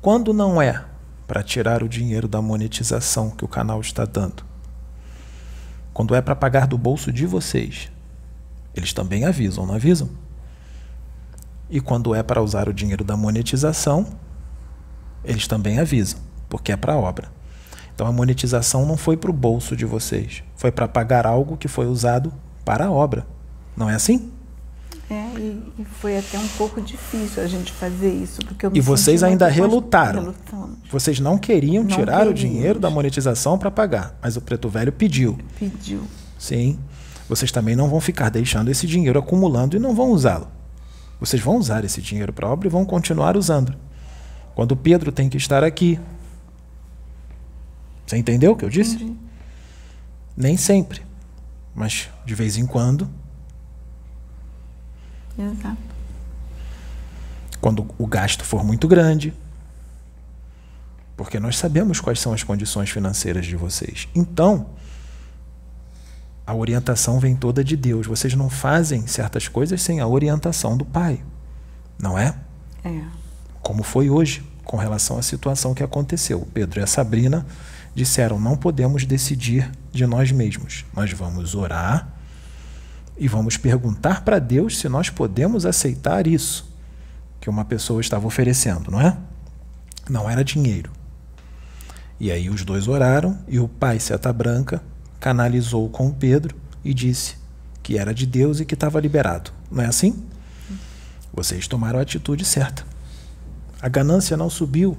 [0.00, 0.84] Quando não é
[1.26, 4.44] para tirar o dinheiro da monetização que o canal está dando,
[5.92, 7.90] quando é para pagar do bolso de vocês,
[8.74, 10.10] eles também avisam, não avisam?
[11.70, 14.06] E quando é para usar o dinheiro da monetização,
[15.24, 17.32] eles também avisam, porque é para a obra.
[17.96, 21.66] Então a monetização não foi para o bolso de vocês, foi para pagar algo que
[21.66, 22.30] foi usado
[22.62, 23.26] para a obra.
[23.74, 24.30] Não é assim?
[25.08, 29.22] É, e, e foi até um pouco difícil a gente fazer isso, porque E vocês
[29.22, 30.20] ainda relutaram.
[30.20, 30.76] relutamos.
[30.90, 32.40] Vocês não queriam Não tirar o queríamos.
[32.40, 35.38] dinheiro da monetização para pagar, mas o preto velho pediu.
[35.58, 36.02] Pediu.
[36.38, 36.78] Sim.
[37.28, 40.48] Vocês também não vão ficar deixando esse dinheiro acumulando e não vão usá-lo.
[41.18, 43.74] Vocês vão usar esse dinheiro para obra e vão continuar usando.
[44.54, 45.98] Quando Pedro tem que estar aqui.
[48.06, 48.96] Você entendeu o que eu disse?
[48.96, 49.16] Entendi.
[50.36, 51.02] Nem sempre.
[51.74, 53.10] Mas de vez em quando,
[55.38, 55.76] Exato.
[57.60, 59.34] quando o gasto for muito grande.
[61.16, 64.06] Porque nós sabemos quais são as condições financeiras de vocês.
[64.14, 64.68] Então,
[66.46, 68.06] a orientação vem toda de Deus.
[68.06, 71.24] Vocês não fazem certas coisas sem a orientação do Pai.
[71.98, 72.36] Não é?
[72.84, 73.02] É.
[73.62, 76.42] Como foi hoje, com relação à situação que aconteceu.
[76.42, 77.46] O Pedro e a Sabrina
[77.96, 80.84] disseram: não podemos decidir de nós mesmos.
[80.94, 82.14] Nós vamos orar
[83.16, 86.76] e vamos perguntar para Deus se nós podemos aceitar isso.
[87.40, 89.16] que uma pessoa estava oferecendo, não é?
[90.10, 90.90] Não era dinheiro.
[92.18, 94.82] E aí os dois oraram e o pai Seta Branca
[95.20, 97.36] canalizou com Pedro e disse
[97.82, 99.52] que era de Deus e que estava liberado.
[99.70, 100.24] Não é assim?
[101.32, 102.84] Vocês tomaram a atitude certa.
[103.80, 104.96] A ganância não subiu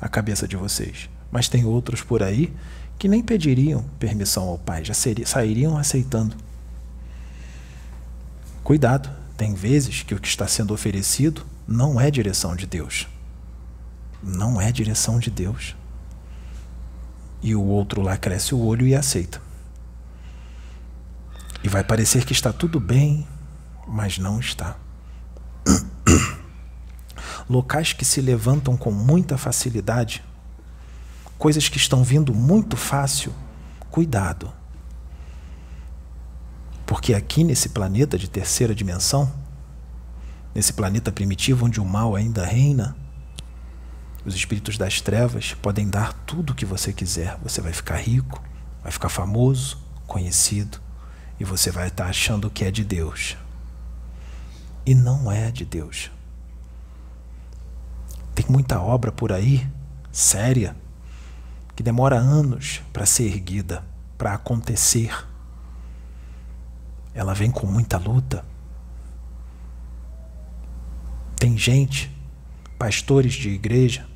[0.00, 2.52] a cabeça de vocês, mas tem outros por aí
[2.98, 6.36] que nem pediriam permissão ao pai, já seria, sairiam aceitando.
[8.62, 13.08] Cuidado, tem vezes que o que está sendo oferecido não é direção de Deus.
[14.22, 15.74] Não é direção de Deus.
[17.42, 19.40] E o outro lá cresce o olho e aceita.
[21.64, 23.26] E vai parecer que está tudo bem,
[23.88, 24.76] mas não está.
[27.48, 30.22] Locais que se levantam com muita facilidade,
[31.40, 33.32] coisas que estão vindo muito fácil,
[33.90, 34.52] cuidado.
[36.84, 39.32] Porque aqui nesse planeta de terceira dimensão,
[40.54, 42.94] nesse planeta primitivo onde o mal ainda reina,
[44.22, 47.38] os espíritos das trevas podem dar tudo o que você quiser.
[47.42, 48.42] Você vai ficar rico,
[48.82, 50.78] vai ficar famoso, conhecido,
[51.38, 53.34] e você vai estar achando que é de Deus.
[54.84, 56.10] E não é de Deus.
[58.34, 59.66] Tem muita obra por aí,
[60.12, 60.76] séria,
[61.74, 63.84] que demora anos para ser erguida,
[64.16, 65.26] para acontecer.
[67.14, 68.44] Ela vem com muita luta.
[71.36, 72.14] Tem gente,
[72.78, 74.06] pastores de igreja,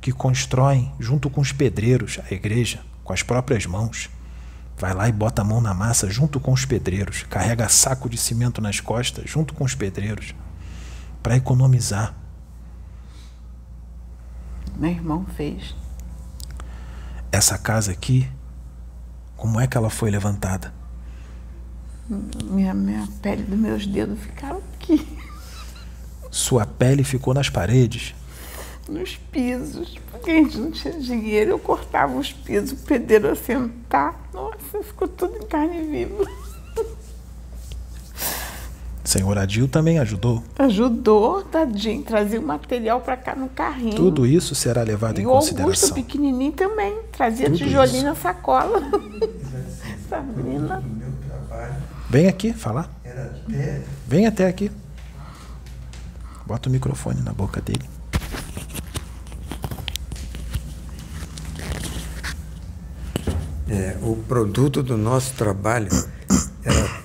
[0.00, 4.08] que constroem junto com os pedreiros a igreja, com as próprias mãos.
[4.78, 8.16] Vai lá e bota a mão na massa junto com os pedreiros, carrega saco de
[8.16, 10.34] cimento nas costas junto com os pedreiros,
[11.22, 12.14] para economizar.
[14.78, 15.74] Meu irmão fez.
[17.32, 18.28] Essa casa aqui,
[19.36, 20.72] como é que ela foi levantada?
[22.08, 25.06] Minha, minha pele dos meus dedos ficaram aqui.
[26.30, 28.14] Sua pele ficou nas paredes?
[28.90, 33.36] nos pisos, porque a gente não tinha dinheiro, eu cortava os pisos, o pedreiro a
[33.36, 34.28] sentar.
[34.34, 36.26] Nossa, ficou tudo em carne viva.
[39.10, 40.40] Senhor Adil também ajudou.
[40.56, 43.96] Ajudou, tadinho, trazia o material para cá no carrinho.
[43.96, 45.64] Tudo isso será levado e em o consideração.
[45.64, 48.04] Augusto pequenininho também, trazia Tudo tijolinho isso.
[48.04, 48.80] na sacola.
[50.08, 50.80] Sabrina.
[52.08, 52.88] Vem aqui falar.
[54.06, 54.70] Vem até aqui.
[56.46, 57.82] Bota o microfone na boca dele.
[63.68, 65.90] É, o produto do nosso trabalho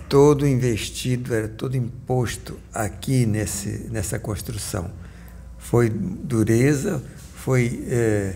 [0.09, 4.89] todo investido, era todo imposto aqui nesse, nessa construção.
[5.57, 7.01] Foi dureza,
[7.35, 8.35] foi é,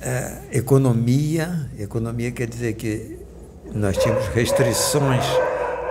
[0.00, 1.70] é, economia.
[1.78, 3.18] Economia quer dizer que
[3.74, 5.24] nós tínhamos restrições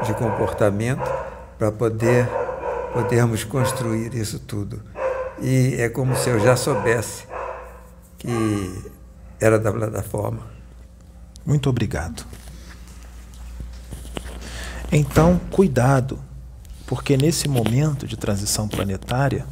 [0.06, 1.04] de comportamento
[1.58, 2.28] para poder
[2.94, 4.82] podermos construir isso tudo.
[5.42, 7.26] E é como se eu já soubesse
[8.18, 8.84] que
[9.40, 10.42] era da plataforma.
[11.46, 12.24] Muito obrigado.
[14.94, 16.20] Então, cuidado,
[16.86, 19.46] porque nesse momento de transição planetária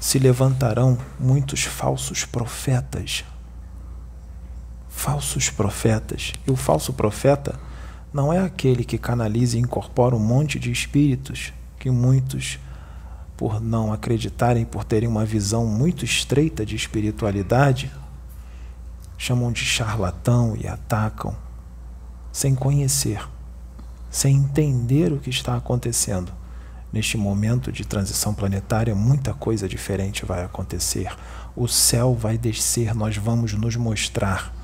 [0.00, 3.22] se levantarão muitos falsos profetas.
[4.88, 6.32] Falsos profetas.
[6.46, 7.60] E o falso profeta
[8.14, 12.58] não é aquele que canaliza e incorpora um monte de espíritos que muitos,
[13.36, 17.92] por não acreditarem, por terem uma visão muito estreita de espiritualidade,
[19.18, 21.36] chamam de charlatão e atacam,
[22.32, 23.20] sem conhecer,
[24.16, 26.32] sem entender o que está acontecendo.
[26.90, 31.14] Neste momento de transição planetária, muita coisa diferente vai acontecer.
[31.54, 34.54] O céu vai descer, nós vamos nos mostrar.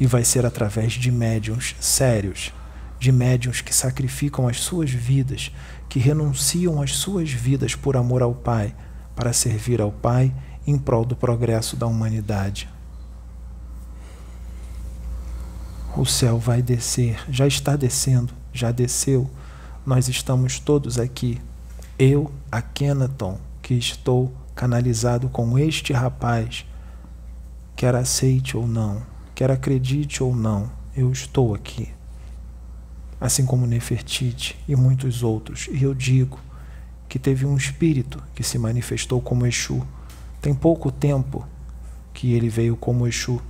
[0.00, 2.52] E vai ser através de médiums sérios,
[2.98, 5.52] de médiums que sacrificam as suas vidas,
[5.88, 8.74] que renunciam às suas vidas por amor ao Pai,
[9.14, 10.34] para servir ao Pai
[10.66, 12.68] em prol do progresso da humanidade.
[15.96, 19.30] o céu vai descer, já está descendo, já desceu.
[19.86, 21.40] Nós estamos todos aqui.
[21.98, 26.66] Eu, a Kenaton, que estou canalizado com este rapaz,
[27.76, 29.02] quer aceite ou não,
[29.34, 31.88] quer acredite ou não, eu estou aqui.
[33.20, 35.68] Assim como Nefertiti e muitos outros.
[35.70, 36.38] E eu digo
[37.08, 39.86] que teve um espírito que se manifestou como Exu.
[40.40, 41.46] Tem pouco tempo
[42.12, 43.40] que ele veio como Exu.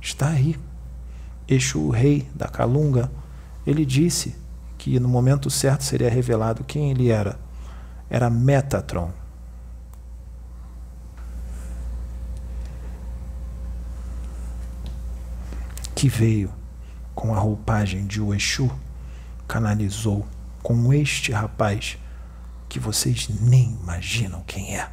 [0.00, 0.56] Está aí
[1.48, 3.10] Exu, o rei da Calunga,
[3.68, 4.34] ele disse
[4.78, 7.38] que no momento certo seria revelado quem ele era.
[8.08, 9.12] Era Metatron.
[15.94, 16.50] Que veio
[17.14, 18.70] com a roupagem de o Exu,
[19.46, 20.26] canalizou
[20.62, 21.98] com este rapaz
[22.70, 24.88] que vocês nem imaginam quem é.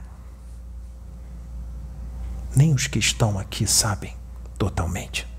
[2.54, 4.14] Nem os que estão aqui sabem
[4.58, 5.35] totalmente.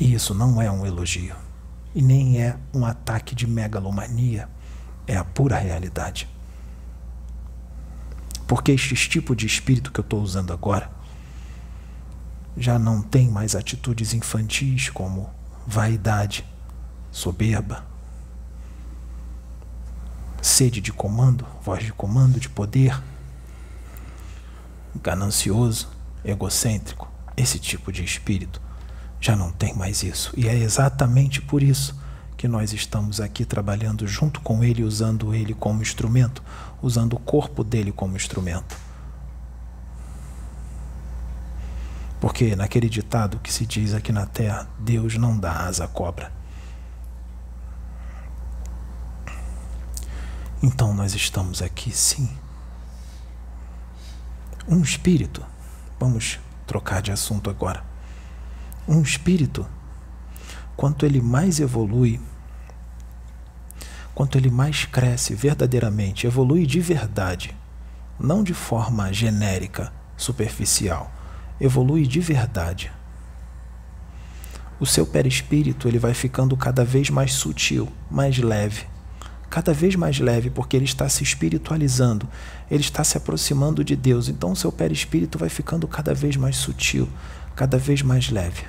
[0.00, 1.36] E isso não é um elogio.
[1.94, 4.48] E nem é um ataque de megalomania.
[5.06, 6.26] É a pura realidade.
[8.48, 10.90] Porque este tipo de espírito que eu estou usando agora
[12.56, 15.30] já não tem mais atitudes infantis como
[15.66, 16.44] vaidade,
[17.12, 17.84] soberba,
[20.42, 23.00] sede de comando, voz de comando, de poder,
[25.00, 25.88] ganancioso,
[26.24, 27.08] egocêntrico.
[27.36, 28.60] Esse tipo de espírito
[29.20, 30.32] já não tem mais isso.
[30.36, 32.00] E é exatamente por isso
[32.36, 36.42] que nós estamos aqui trabalhando junto com ele, usando ele como instrumento,
[36.80, 38.74] usando o corpo dele como instrumento.
[42.18, 46.32] Porque naquele ditado que se diz aqui na terra, Deus não dá asa à cobra.
[50.62, 52.30] Então nós estamos aqui sim.
[54.68, 55.44] Um espírito,
[55.98, 57.89] vamos trocar de assunto agora.
[58.88, 59.66] Um espírito,
[60.76, 62.20] quanto ele mais evolui,
[64.14, 67.56] quanto ele mais cresce verdadeiramente, evolui de verdade,
[68.18, 71.12] não de forma genérica, superficial
[71.60, 72.90] evolui de verdade.
[74.80, 78.86] O seu perispírito ele vai ficando cada vez mais sutil, mais leve,
[79.50, 82.26] cada vez mais leve, porque ele está se espiritualizando,
[82.70, 84.28] ele está se aproximando de Deus.
[84.28, 87.06] Então o seu perispírito vai ficando cada vez mais sutil,
[87.54, 88.64] cada vez mais leve.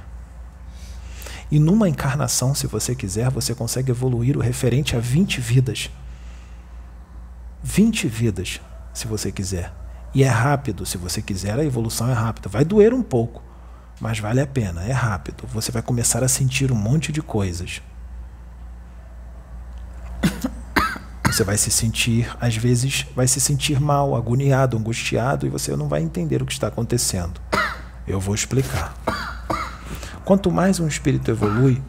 [1.51, 5.89] E numa encarnação, se você quiser, você consegue evoluir o referente a 20 vidas.
[7.61, 8.61] 20 vidas,
[8.93, 9.73] se você quiser.
[10.13, 12.49] E é rápido, se você quiser, a evolução é rápida.
[12.49, 13.43] Vai doer um pouco,
[13.99, 15.45] mas vale a pena, é rápido.
[15.47, 17.81] Você vai começar a sentir um monte de coisas.
[21.31, 25.87] Você vai se sentir, às vezes, vai se sentir mal, agoniado, angustiado, e você não
[25.87, 27.39] vai entender o que está acontecendo.
[28.11, 28.95] Eu vou explicar.
[30.25, 31.81] Quanto mais um espírito evolui,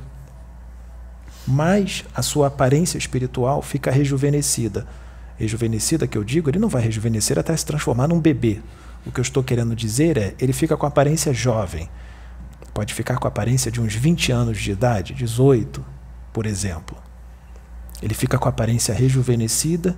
[1.46, 4.86] mais a sua aparência espiritual fica rejuvenescida
[5.42, 8.60] rejuvenescida que eu digo, ele não vai rejuvenescer até se transformar num bebê.
[9.04, 11.88] O que eu estou querendo dizer é, ele fica com aparência jovem.
[12.72, 15.84] Pode ficar com aparência de uns 20 anos de idade, 18,
[16.32, 16.96] por exemplo.
[18.00, 19.96] Ele fica com aparência rejuvenescida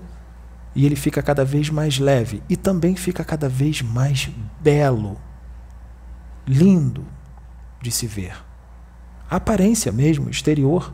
[0.74, 5.18] e ele fica cada vez mais leve e também fica cada vez mais belo,
[6.46, 7.04] lindo
[7.80, 8.36] de se ver.
[9.30, 10.92] A aparência mesmo, exterior,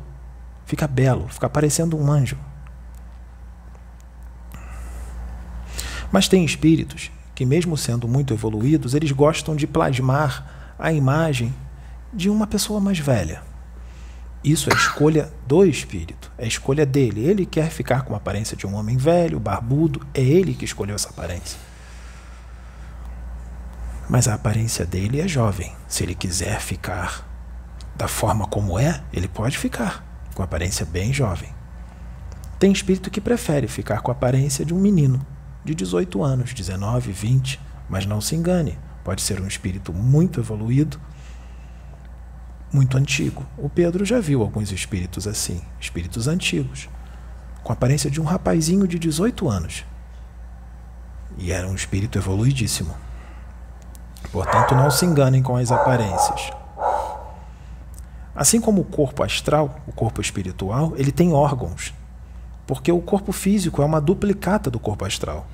[0.64, 2.38] fica belo, fica parecendo um anjo.
[6.12, 11.54] Mas tem espíritos que, mesmo sendo muito evoluídos, eles gostam de plasmar a imagem
[12.12, 13.42] de uma pessoa mais velha.
[14.42, 17.24] Isso é escolha do espírito, é escolha dele.
[17.24, 20.94] Ele quer ficar com a aparência de um homem velho, barbudo, é ele que escolheu
[20.94, 21.69] essa aparência.
[24.10, 25.72] Mas a aparência dele é jovem.
[25.86, 27.24] Se ele quiser ficar
[27.94, 30.04] da forma como é, ele pode ficar
[30.34, 31.48] com aparência bem jovem.
[32.58, 35.24] Tem espírito que prefere ficar com a aparência de um menino,
[35.64, 41.00] de 18 anos, 19, 20, mas não se engane, pode ser um espírito muito evoluído,
[42.72, 43.46] muito antigo.
[43.56, 46.88] O Pedro já viu alguns espíritos assim, espíritos antigos,
[47.62, 49.84] com a aparência de um rapazinho de 18 anos.
[51.38, 53.09] E era um espírito evoluidíssimo.
[54.32, 56.50] Portanto, não se enganem com as aparências.
[58.34, 61.92] Assim como o corpo astral, o corpo espiritual, ele tem órgãos
[62.70, 65.44] porque o corpo físico é uma duplicata do corpo astral.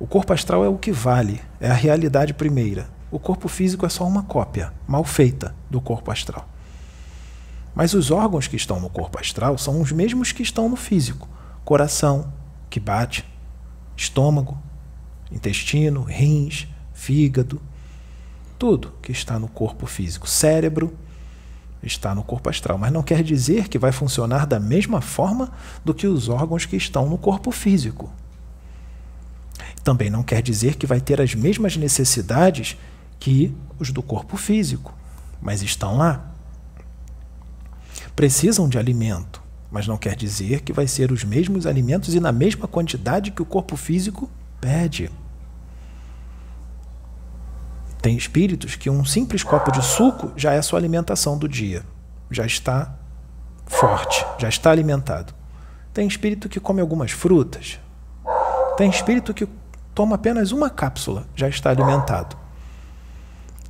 [0.00, 2.88] O corpo astral é o que vale, é a realidade primeira.
[3.10, 6.48] O corpo físico é só uma cópia, mal feita, do corpo astral.
[7.74, 11.28] Mas os órgãos que estão no corpo astral são os mesmos que estão no físico:
[11.66, 12.32] coração,
[12.70, 13.26] que bate,
[13.94, 14.56] estômago,
[15.30, 17.60] intestino, rins, fígado,
[18.62, 20.96] tudo que está no corpo físico, cérebro,
[21.82, 25.50] está no corpo astral, mas não quer dizer que vai funcionar da mesma forma
[25.84, 28.08] do que os órgãos que estão no corpo físico.
[29.82, 32.76] Também não quer dizer que vai ter as mesmas necessidades
[33.18, 34.94] que os do corpo físico,
[35.40, 36.32] mas estão lá.
[38.14, 39.42] Precisam de alimento,
[39.72, 43.42] mas não quer dizer que vai ser os mesmos alimentos e na mesma quantidade que
[43.42, 45.10] o corpo físico pede.
[48.02, 51.84] Tem espíritos que um simples copo de suco já é sua alimentação do dia.
[52.28, 52.96] Já está
[53.64, 55.32] forte, já está alimentado.
[55.94, 57.78] Tem espírito que come algumas frutas.
[58.76, 59.46] Tem espírito que
[59.94, 62.36] toma apenas uma cápsula, já está alimentado.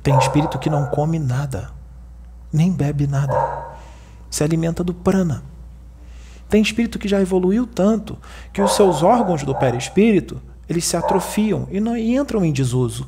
[0.01, 1.69] Tem espírito que não come nada,
[2.51, 3.35] nem bebe nada.
[4.31, 5.43] Se alimenta do prana.
[6.49, 8.17] Tem espírito que já evoluiu tanto
[8.51, 13.07] que os seus órgãos do perispírito eles se atrofiam e, não, e entram em desuso.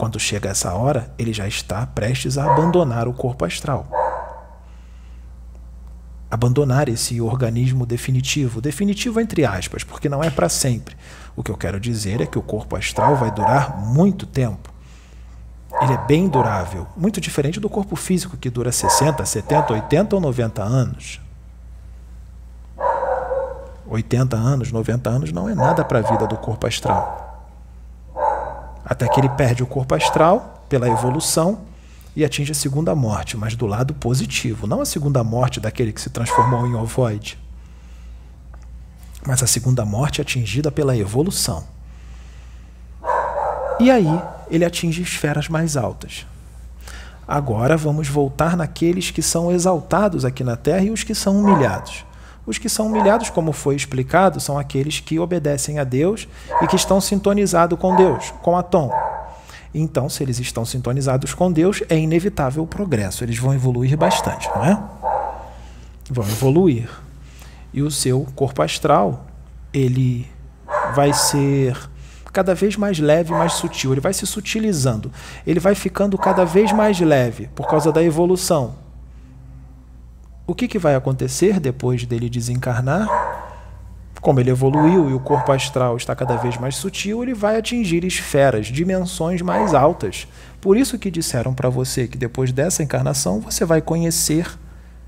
[0.00, 3.86] Quando chega essa hora, ele já está prestes a abandonar o corpo astral.
[6.30, 8.62] Abandonar esse organismo definitivo.
[8.62, 10.96] Definitivo entre aspas, porque não é para sempre.
[11.36, 14.72] O que eu quero dizer é que o corpo astral vai durar muito tempo.
[15.82, 20.22] Ele é bem durável, muito diferente do corpo físico que dura 60, 70, 80 ou
[20.22, 21.20] 90 anos.
[23.86, 27.29] 80 anos, 90 anos não é nada para a vida do corpo astral.
[28.90, 31.60] Até que ele perde o corpo astral pela evolução
[32.16, 36.00] e atinge a segunda morte, mas do lado positivo, não a segunda morte daquele que
[36.00, 37.38] se transformou em ovoide,
[39.24, 41.64] mas a segunda morte atingida pela evolução.
[43.78, 44.20] E aí
[44.50, 46.26] ele atinge esferas mais altas.
[47.28, 52.04] Agora vamos voltar naqueles que são exaltados aqui na Terra e os que são humilhados.
[52.46, 56.26] Os que são humilhados, como foi explicado, são aqueles que obedecem a Deus
[56.62, 58.90] e que estão sintonizados com Deus, com a Tom.
[59.72, 63.22] Então, se eles estão sintonizados com Deus, é inevitável o progresso.
[63.22, 64.82] Eles vão evoluir bastante, não é?
[66.10, 66.88] Vão evoluir.
[67.72, 69.26] E o seu corpo astral,
[69.72, 70.28] ele
[70.94, 71.76] vai ser
[72.32, 73.92] cada vez mais leve, mais sutil.
[73.92, 75.12] Ele vai se sutilizando.
[75.46, 78.74] Ele vai ficando cada vez mais leve por causa da evolução.
[80.50, 83.08] O que, que vai acontecer depois dele desencarnar?
[84.20, 88.02] Como ele evoluiu e o corpo astral está cada vez mais sutil, ele vai atingir
[88.04, 90.26] esferas, dimensões mais altas.
[90.60, 94.44] Por isso que disseram para você que depois dessa encarnação você vai conhecer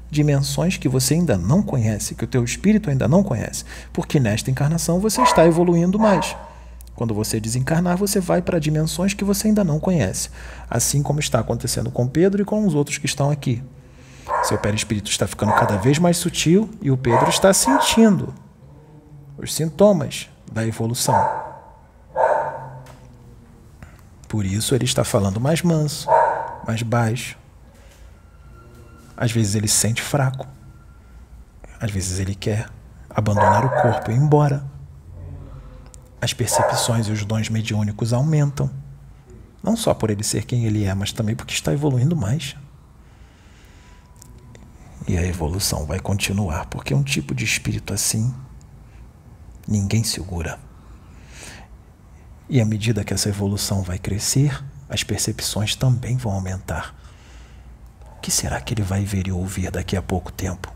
[0.09, 4.49] dimensões que você ainda não conhece, que o teu espírito ainda não conhece, porque nesta
[4.49, 6.37] encarnação você está evoluindo mais.
[6.95, 10.31] Quando você desencarnar, você vai para dimensões que você ainda não conhece,
[10.71, 13.61] assim como está acontecendo com Pedro e com os outros que estão aqui.
[14.45, 18.35] Seu perispírito está ficando cada vez mais sutil e o Pedro está sentindo
[19.37, 21.43] os sintomas da evolução.
[24.29, 26.09] Por isso ele está falando mais manso,
[26.67, 27.37] mais baixo.
[29.17, 30.47] Às vezes ele se sente fraco.
[31.81, 32.69] Às vezes ele quer
[33.11, 34.65] abandonar o corpo e ir embora.
[36.21, 38.71] As percepções e os dons mediúnicos aumentam.
[39.63, 42.57] Não só por ele ser quem ele é, mas também porque está evoluindo mais.
[45.07, 48.33] E a evolução vai continuar, porque um tipo de espírito assim
[49.67, 50.59] ninguém segura.
[52.49, 56.95] E à medida que essa evolução vai crescer, as percepções também vão aumentar.
[58.17, 60.73] O que será que ele vai ver e ouvir daqui a pouco tempo?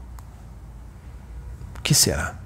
[1.78, 2.38] O que será?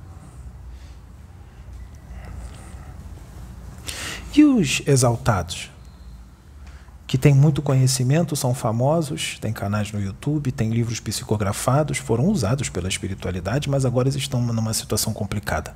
[4.35, 5.71] E os exaltados?
[7.11, 12.69] Que têm muito conhecimento, são famosos, têm canais no YouTube, têm livros psicografados, foram usados
[12.69, 15.75] pela espiritualidade, mas agora estão numa situação complicada.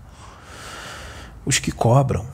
[1.44, 2.24] Os que cobram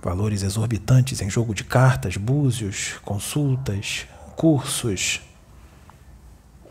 [0.00, 4.06] valores exorbitantes em jogo de cartas, búzios, consultas,
[4.36, 5.20] cursos,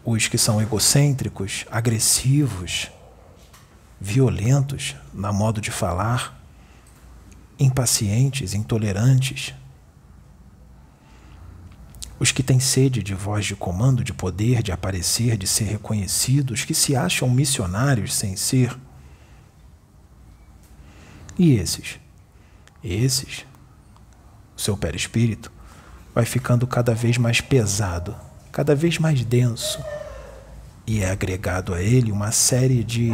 [0.06, 2.90] os que são egocêntricos, agressivos,
[4.00, 6.42] violentos na modo de falar,
[7.60, 9.54] impacientes, intolerantes,
[12.22, 16.64] os que têm sede de voz de comando, de poder, de aparecer, de ser reconhecidos,
[16.64, 18.78] que se acham missionários sem ser.
[21.36, 22.00] E esses?
[22.84, 23.44] Esses,
[24.56, 25.52] o seu perispírito,
[26.14, 28.16] vai ficando cada vez mais pesado,
[28.52, 29.84] cada vez mais denso,
[30.86, 33.12] e é agregado a ele uma série de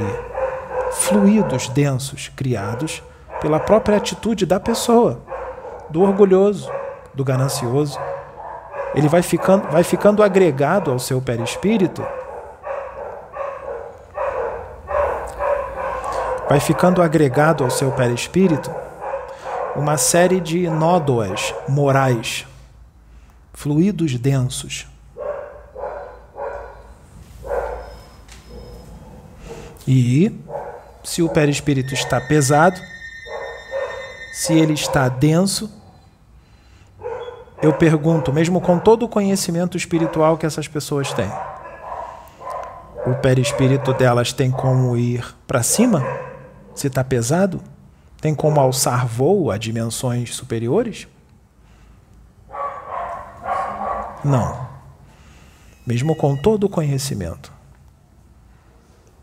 [0.92, 3.02] fluidos densos criados
[3.40, 5.24] pela própria atitude da pessoa,
[5.90, 6.70] do orgulhoso,
[7.16, 7.98] do ganancioso
[8.94, 12.06] ele vai ficando, vai ficando agregado ao seu perispírito,
[16.50, 18.72] vai ficando agregado ao seu perispírito
[19.76, 22.48] uma série de nódoas morais,
[23.54, 24.88] fluidos densos.
[29.88, 30.36] E
[31.04, 32.82] se o perispírito está pesado,
[34.34, 35.72] se ele está denso,
[37.62, 41.32] eu pergunto, mesmo com todo o conhecimento espiritual que essas pessoas têm,
[43.06, 46.04] o perispírito delas tem como ir para cima?
[46.76, 47.62] Se está pesado?
[48.22, 51.08] Tem como alçar voo a dimensões superiores?
[54.24, 54.68] Não.
[55.86, 57.52] Mesmo com todo o conhecimento,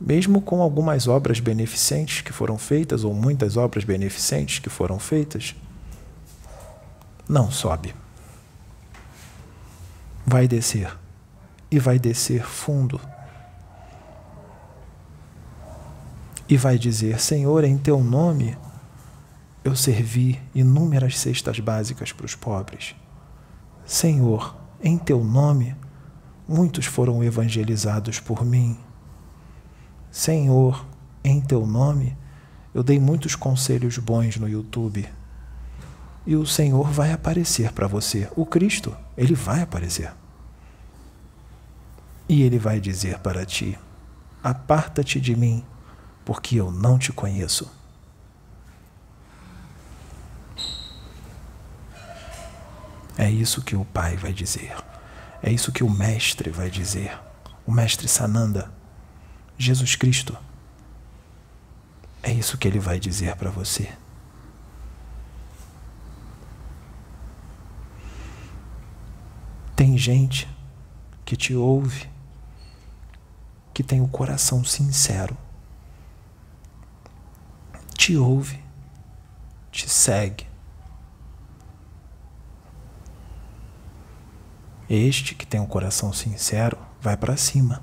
[0.01, 5.55] mesmo com algumas obras beneficentes que foram feitas, ou muitas obras beneficentes que foram feitas,
[7.29, 7.95] não sobe
[10.27, 10.97] vai descer
[11.71, 13.01] e vai descer fundo.
[16.49, 18.57] e vai dizer: Senhor, em teu nome
[19.63, 22.95] eu servi inúmeras cestas básicas para os pobres.
[23.87, 25.75] Senhor, em teu nome
[26.47, 28.77] muitos foram evangelizados por mim.
[30.11, 30.85] Senhor,
[31.23, 32.17] em teu nome
[32.75, 35.09] eu dei muitos conselhos bons no YouTube.
[36.27, 38.31] E o Senhor vai aparecer para você.
[38.35, 40.13] O Cristo, ele vai aparecer.
[42.29, 43.79] E ele vai dizer para ti:
[44.43, 45.65] Aparta-te de mim,
[46.25, 47.71] porque eu não te conheço.
[53.17, 54.75] É isso que o Pai vai dizer.
[55.43, 57.19] É isso que o Mestre vai dizer.
[57.67, 58.73] O Mestre Sananda,
[59.57, 60.37] Jesus Cristo.
[62.23, 63.93] É isso que ele vai dizer para você.
[69.77, 70.49] Tem gente
[71.25, 72.09] que te ouve,
[73.73, 75.37] que tem o coração sincero,
[77.93, 78.63] te ouve,
[79.73, 80.47] te segue.
[84.89, 87.83] Este que tem o coração sincero vai para cima,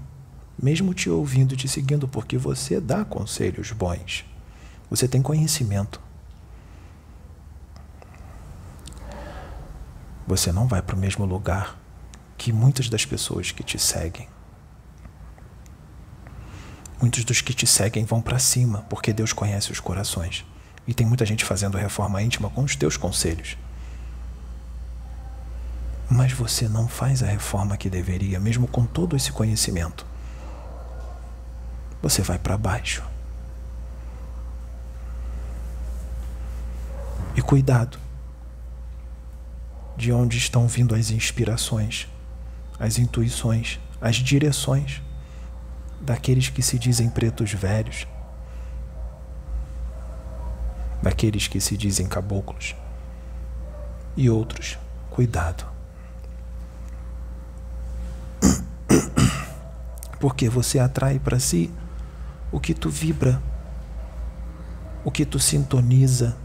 [0.58, 4.24] mesmo te ouvindo te seguindo, porque você dá conselhos bons.
[4.90, 6.00] Você tem conhecimento.
[10.26, 11.81] Você não vai para o mesmo lugar
[12.42, 14.28] que muitas das pessoas que te seguem.
[17.00, 20.44] Muitos dos que te seguem vão para cima, porque Deus conhece os corações.
[20.88, 23.56] E tem muita gente fazendo reforma íntima com os teus conselhos.
[26.10, 30.04] Mas você não faz a reforma que deveria, mesmo com todo esse conhecimento.
[32.02, 33.04] Você vai para baixo.
[37.36, 38.00] E cuidado
[39.96, 42.08] de onde estão vindo as inspirações,
[42.82, 45.04] as intuições, as direções
[46.02, 48.08] daqueles que se dizem pretos velhos,
[51.00, 52.76] daqueles que se dizem caboclos
[54.18, 54.80] e outros.
[55.12, 55.64] Cuidado.
[60.20, 61.70] Porque você atrai para si
[62.52, 63.40] o que tu vibra,
[65.06, 66.36] o que tu sintoniza.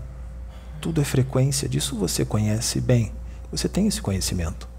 [0.83, 3.11] Tudo é frequência, disso você conhece bem.
[3.51, 4.76] Você tem esse conhecimento.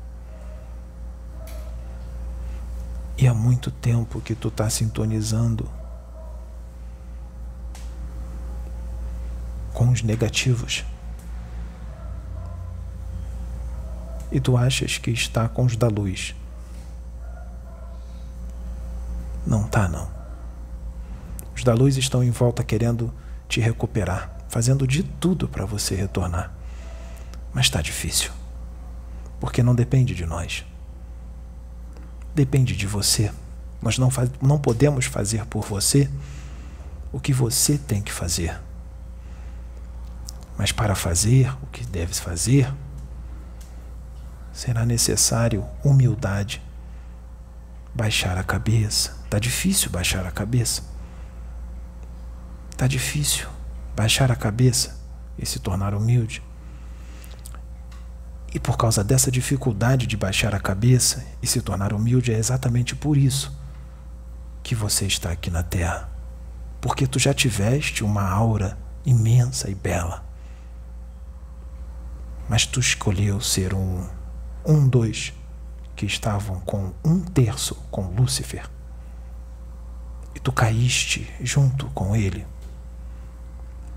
[3.18, 5.68] E há muito tempo que tu está sintonizando
[9.74, 10.86] com os negativos.
[14.32, 16.36] E tu achas que está com os da luz.
[19.46, 20.08] Não tá não.
[21.56, 23.12] Os da luz estão em volta querendo
[23.48, 26.54] te recuperar, fazendo de tudo para você retornar.
[27.52, 28.32] Mas está difícil.
[29.40, 30.64] Porque não depende de nós
[32.38, 33.32] depende de você.
[33.82, 36.10] Nós não, faz, não podemos fazer por você
[37.12, 38.60] o que você tem que fazer.
[40.58, 42.72] Mas para fazer o que deves fazer,
[44.54, 46.62] será necessário humildade,
[47.94, 49.18] baixar a cabeça.
[49.26, 50.84] Está difícil baixar a cabeça.
[52.72, 53.48] Está difícil
[53.96, 54.96] baixar a cabeça
[55.38, 56.44] e se tornar humilde.
[58.54, 62.96] E por causa dessa dificuldade de baixar a cabeça e se tornar humilde, é exatamente
[62.96, 63.56] por isso
[64.64, 66.10] que você está aqui na Terra.
[66.80, 70.26] Porque tu já tiveste uma aura imensa e bela.
[72.50, 74.08] Mas tu escolheu ser um,
[74.66, 75.34] um dois
[75.96, 78.70] que estavam com um terço com Lúcifer.
[80.36, 82.46] E tu caíste junto com ele.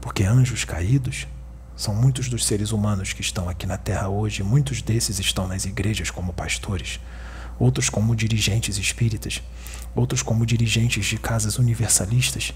[0.00, 1.28] Porque anjos caídos
[1.80, 5.64] são muitos dos seres humanos que estão aqui na Terra hoje, muitos desses estão nas
[5.64, 7.00] igrejas como pastores,
[7.58, 9.42] outros como dirigentes espíritas,
[9.94, 12.52] outros como dirigentes de casas universalistas,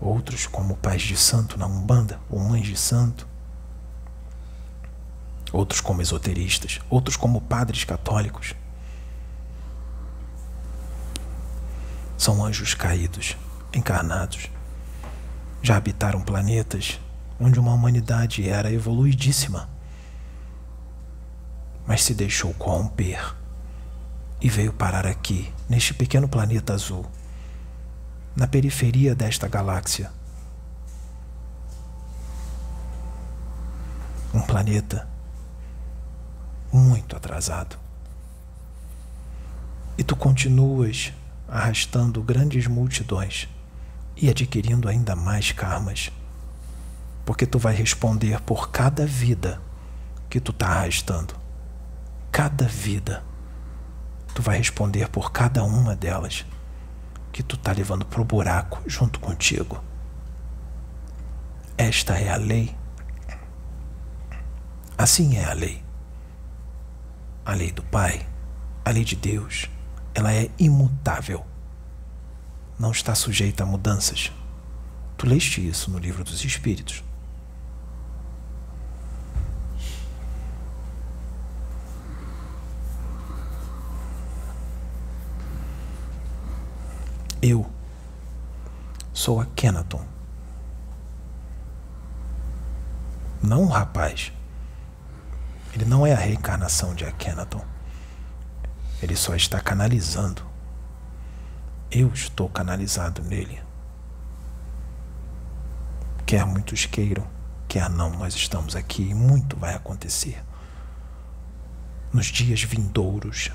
[0.00, 3.26] outros como pais de santo na Umbanda ou mães de santo,
[5.52, 8.54] outros como esoteristas, outros como padres católicos.
[12.16, 13.36] São anjos caídos,
[13.74, 14.48] encarnados.
[15.60, 17.00] Já habitaram planetas
[17.42, 19.68] onde uma humanidade era evoluidíssima,
[21.84, 23.34] mas se deixou corromper
[24.40, 27.04] e veio parar aqui, neste pequeno planeta azul,
[28.36, 30.12] na periferia desta galáxia.
[34.32, 35.08] Um planeta
[36.72, 37.76] muito atrasado.
[39.98, 41.12] E tu continuas
[41.48, 43.48] arrastando grandes multidões
[44.16, 46.10] e adquirindo ainda mais karmas
[47.24, 49.60] porque tu vai responder por cada vida
[50.28, 51.34] que tu está arrastando.
[52.30, 53.22] Cada vida.
[54.34, 56.44] Tu vai responder por cada uma delas.
[57.32, 59.82] que tu tá levando pro buraco junto contigo.
[61.78, 62.76] Esta é a lei.
[64.98, 65.82] Assim é a lei.
[67.44, 68.26] A lei do Pai,
[68.84, 69.68] a lei de Deus,
[70.14, 71.44] ela é imutável.
[72.78, 74.30] Não está sujeita a mudanças.
[75.16, 77.02] Tu leste isso no livro dos Espíritos.
[87.42, 87.68] Eu
[89.12, 90.00] sou a Kenaton.
[93.42, 94.32] Não o rapaz.
[95.74, 97.64] Ele não é a reencarnação de Akhenaton.
[99.02, 100.46] Ele só está canalizando.
[101.90, 103.60] Eu estou canalizado nele.
[106.24, 107.26] Quer muitos queiram,
[107.66, 110.40] quer não, nós estamos aqui e muito vai acontecer.
[112.12, 113.50] Nos dias vindouros,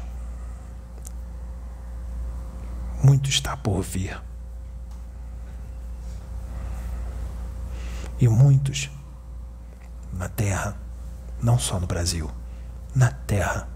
[3.04, 4.22] muito está por vir.
[8.20, 8.90] E muitos
[10.12, 10.76] na Terra,
[11.42, 12.30] não só no Brasil,
[12.96, 13.70] na Terra,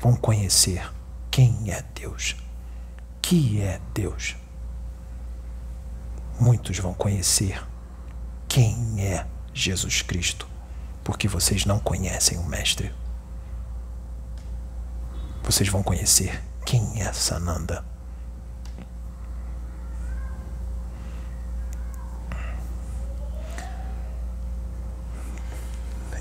[0.00, 0.90] vão conhecer
[1.30, 2.34] quem é Deus,
[3.22, 4.36] que é Deus.
[6.40, 7.64] Muitos vão conhecer
[8.48, 10.48] quem é Jesus Cristo,
[11.04, 12.92] porque vocês não conhecem o Mestre.
[15.42, 17.82] Vocês vão conhecer quem é Sananda?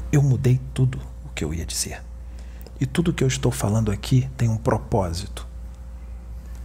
[0.09, 2.01] Eu mudei tudo o que eu ia dizer.
[2.79, 5.45] E tudo que eu estou falando aqui tem um propósito,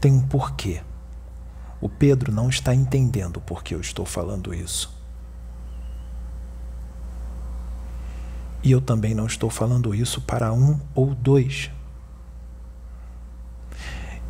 [0.01, 0.81] tem um porquê.
[1.81, 4.97] O Pedro não está entendendo por que eu estou falando isso.
[8.63, 11.69] E eu também não estou falando isso para um ou dois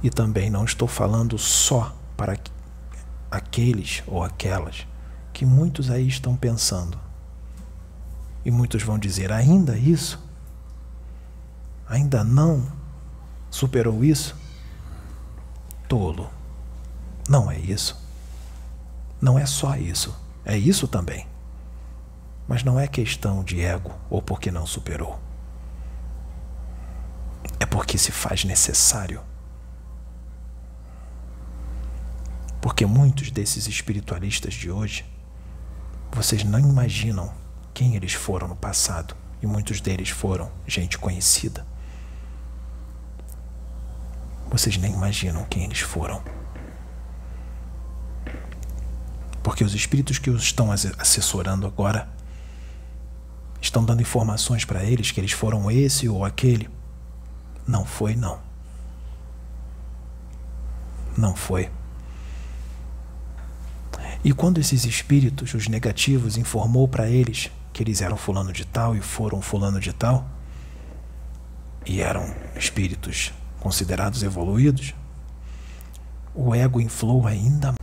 [0.02, 2.36] e também não estou falando só para
[3.30, 4.86] aqueles ou aquelas
[5.32, 6.98] que muitos aí estão pensando.
[8.44, 10.22] E muitos vão dizer: ainda isso?
[11.88, 12.70] Ainda não
[13.50, 14.36] superou isso?
[15.88, 16.30] Tolo.
[17.28, 18.00] Não é isso.
[19.20, 20.14] Não é só isso.
[20.44, 21.26] É isso também.
[22.48, 25.20] Mas não é questão de ego ou porque não superou.
[27.60, 29.20] É porque se faz necessário.
[32.62, 35.04] Porque muitos desses espiritualistas de hoje,
[36.12, 37.34] vocês não imaginam
[37.74, 39.16] quem eles foram no passado.
[39.42, 41.66] E muitos deles foram gente conhecida.
[44.48, 46.22] Vocês nem imaginam quem eles foram.
[49.42, 52.08] Porque os espíritos que os estão assessorando agora
[53.60, 56.70] estão dando informações para eles que eles foram esse ou aquele.
[57.66, 58.38] Não foi, não.
[61.18, 61.68] Não foi.
[64.24, 68.94] E quando esses espíritos, os negativos, informou para eles que eles eram fulano de tal
[68.94, 70.24] e foram fulano de tal,
[71.84, 74.94] e eram espíritos considerados evoluídos,
[76.34, 77.74] o ego inflou ainda.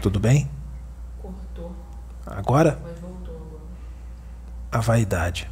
[0.00, 0.48] Tudo bem?
[1.20, 1.74] Cortou.
[2.24, 2.78] Agora?
[2.82, 3.62] Mas voltou agora.
[4.70, 5.50] A vaidade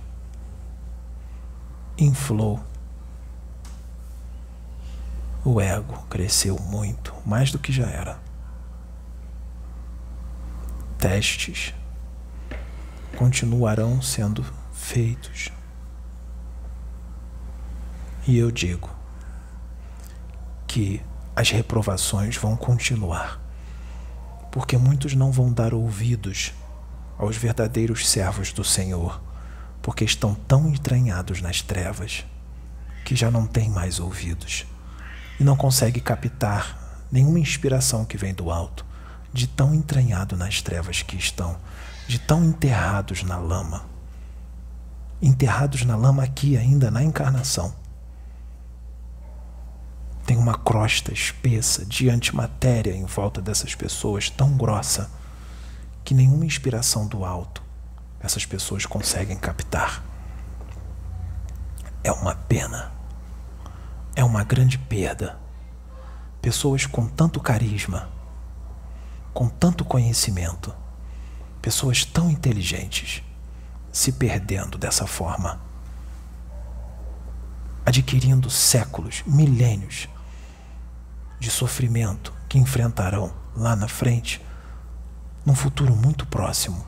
[1.99, 2.61] inflou.
[5.45, 8.19] O ego cresceu muito, mais do que já era
[11.05, 11.75] testes
[13.19, 14.43] continuarão sendo
[14.73, 15.53] feitos.
[18.27, 18.89] E eu digo
[20.67, 21.03] que
[21.37, 23.39] as reprovações vão continuar,
[24.51, 26.55] porque muitos não vão dar ouvidos
[27.19, 29.23] aos verdadeiros servos do Senhor,
[29.83, 32.25] porque estão tão entranhados nas trevas
[33.05, 34.65] que já não têm mais ouvidos
[35.39, 38.94] e não conseguem captar nenhuma inspiração que vem do alto
[39.35, 41.57] de tão entranhado nas trevas que estão,
[42.07, 43.85] de tão enterrados na lama.
[45.21, 47.75] Enterrados na lama aqui ainda na encarnação.
[50.25, 55.11] Tem uma crosta espessa de antimatéria em volta dessas pessoas, tão grossa
[56.05, 57.61] que nenhuma inspiração do alto
[58.21, 60.03] essas pessoas conseguem captar.
[62.05, 62.93] É uma pena.
[64.15, 65.39] É uma grande perda.
[66.41, 68.14] Pessoas com tanto carisma,
[69.35, 70.75] com tanto conhecimento,
[71.61, 73.23] pessoas tão inteligentes
[73.93, 75.61] se perdendo dessa forma,
[77.85, 80.09] adquirindo séculos, milênios
[81.39, 84.41] de sofrimento que enfrentarão lá na frente,
[85.45, 86.87] num futuro muito próximo.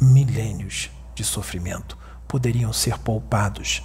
[0.00, 3.82] Milênios de sofrimento poderiam ser poupados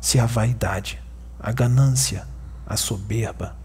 [0.00, 1.02] se a vaidade
[1.42, 2.24] a ganância,
[2.64, 3.56] a soberba,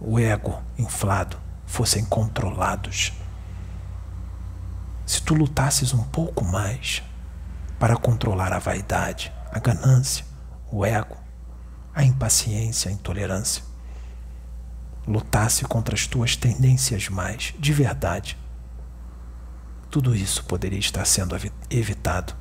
[0.00, 3.12] o ego inflado fossem controlados.
[5.04, 7.02] Se tu lutasses um pouco mais
[7.78, 10.24] para controlar a vaidade, a ganância,
[10.70, 11.16] o ego,
[11.94, 13.62] a impaciência, a intolerância,
[15.06, 18.36] lutasse contra as tuas tendências mais de verdade,
[19.90, 21.36] tudo isso poderia estar sendo
[21.70, 22.34] evitado.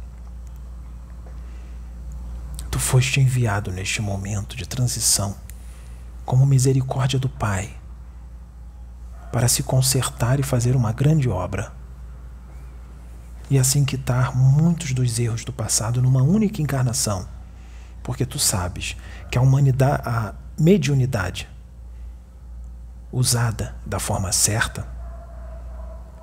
[2.71, 5.37] Tu foste enviado neste momento de transição
[6.25, 7.73] como misericórdia do Pai
[9.31, 11.73] para se consertar e fazer uma grande obra.
[13.49, 17.27] E assim quitar muitos dos erros do passado numa única encarnação.
[18.01, 18.95] Porque tu sabes
[19.29, 21.49] que a humanidade, a mediunidade
[23.11, 24.87] usada da forma certa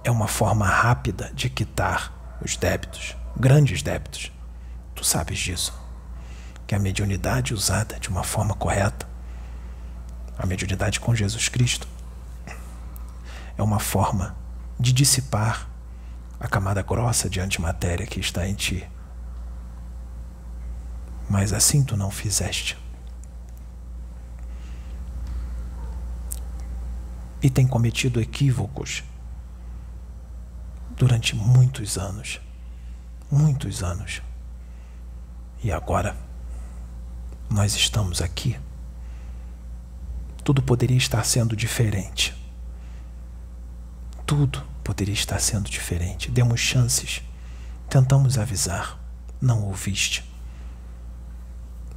[0.03, 2.13] é uma forma rápida de quitar
[2.43, 4.33] os débitos, grandes débitos.
[4.95, 5.73] Tu sabes disso.
[6.67, 9.07] Que a mediunidade usada de uma forma correta,
[10.39, 11.87] a mediunidade com Jesus Cristo,
[13.57, 14.35] é uma forma
[14.79, 15.69] de dissipar
[16.41, 18.89] a camada grossa de antimatéria que está em ti.
[21.31, 22.77] Mas assim tu não fizeste.
[27.41, 29.03] E tem cometido equívocos
[30.97, 32.41] durante muitos anos.
[33.31, 34.23] Muitos anos.
[35.63, 36.17] E agora,
[37.49, 38.59] nós estamos aqui.
[40.45, 42.35] Tudo poderia estar sendo diferente.
[44.27, 46.31] Tudo poderia estar sendo diferente.
[46.31, 47.23] Demos chances.
[47.89, 48.99] Tentamos avisar.
[49.41, 50.29] Não ouviste.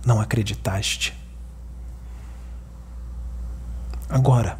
[0.06, 1.14] Não acreditaste.
[4.08, 4.60] Agora,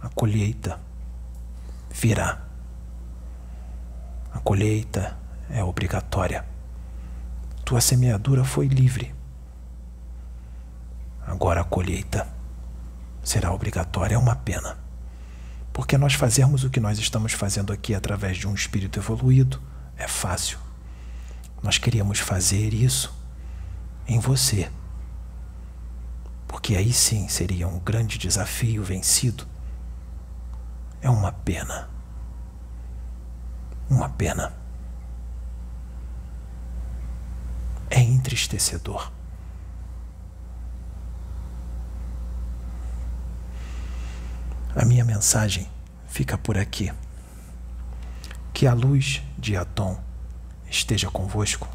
[0.00, 0.80] a colheita
[1.90, 2.42] virá.
[4.32, 5.16] A colheita
[5.48, 6.44] é obrigatória.
[7.64, 9.14] Tua semeadura foi livre.
[11.24, 12.41] Agora a colheita
[13.22, 14.14] será obrigatória.
[14.14, 14.78] É uma pena.
[15.72, 19.60] Porque nós fazermos o que nós estamos fazendo aqui através de um espírito evoluído
[19.96, 20.58] é fácil.
[21.62, 23.14] Nós queríamos fazer isso
[24.06, 24.70] em você.
[26.46, 29.46] Porque aí sim seria um grande desafio vencido.
[31.00, 31.88] É uma pena.
[33.88, 34.52] Uma pena.
[37.88, 39.10] É entristecedor.
[44.74, 45.68] A minha mensagem
[46.08, 46.90] fica por aqui.
[48.54, 49.98] Que a luz de Atom
[50.70, 51.68] esteja convosco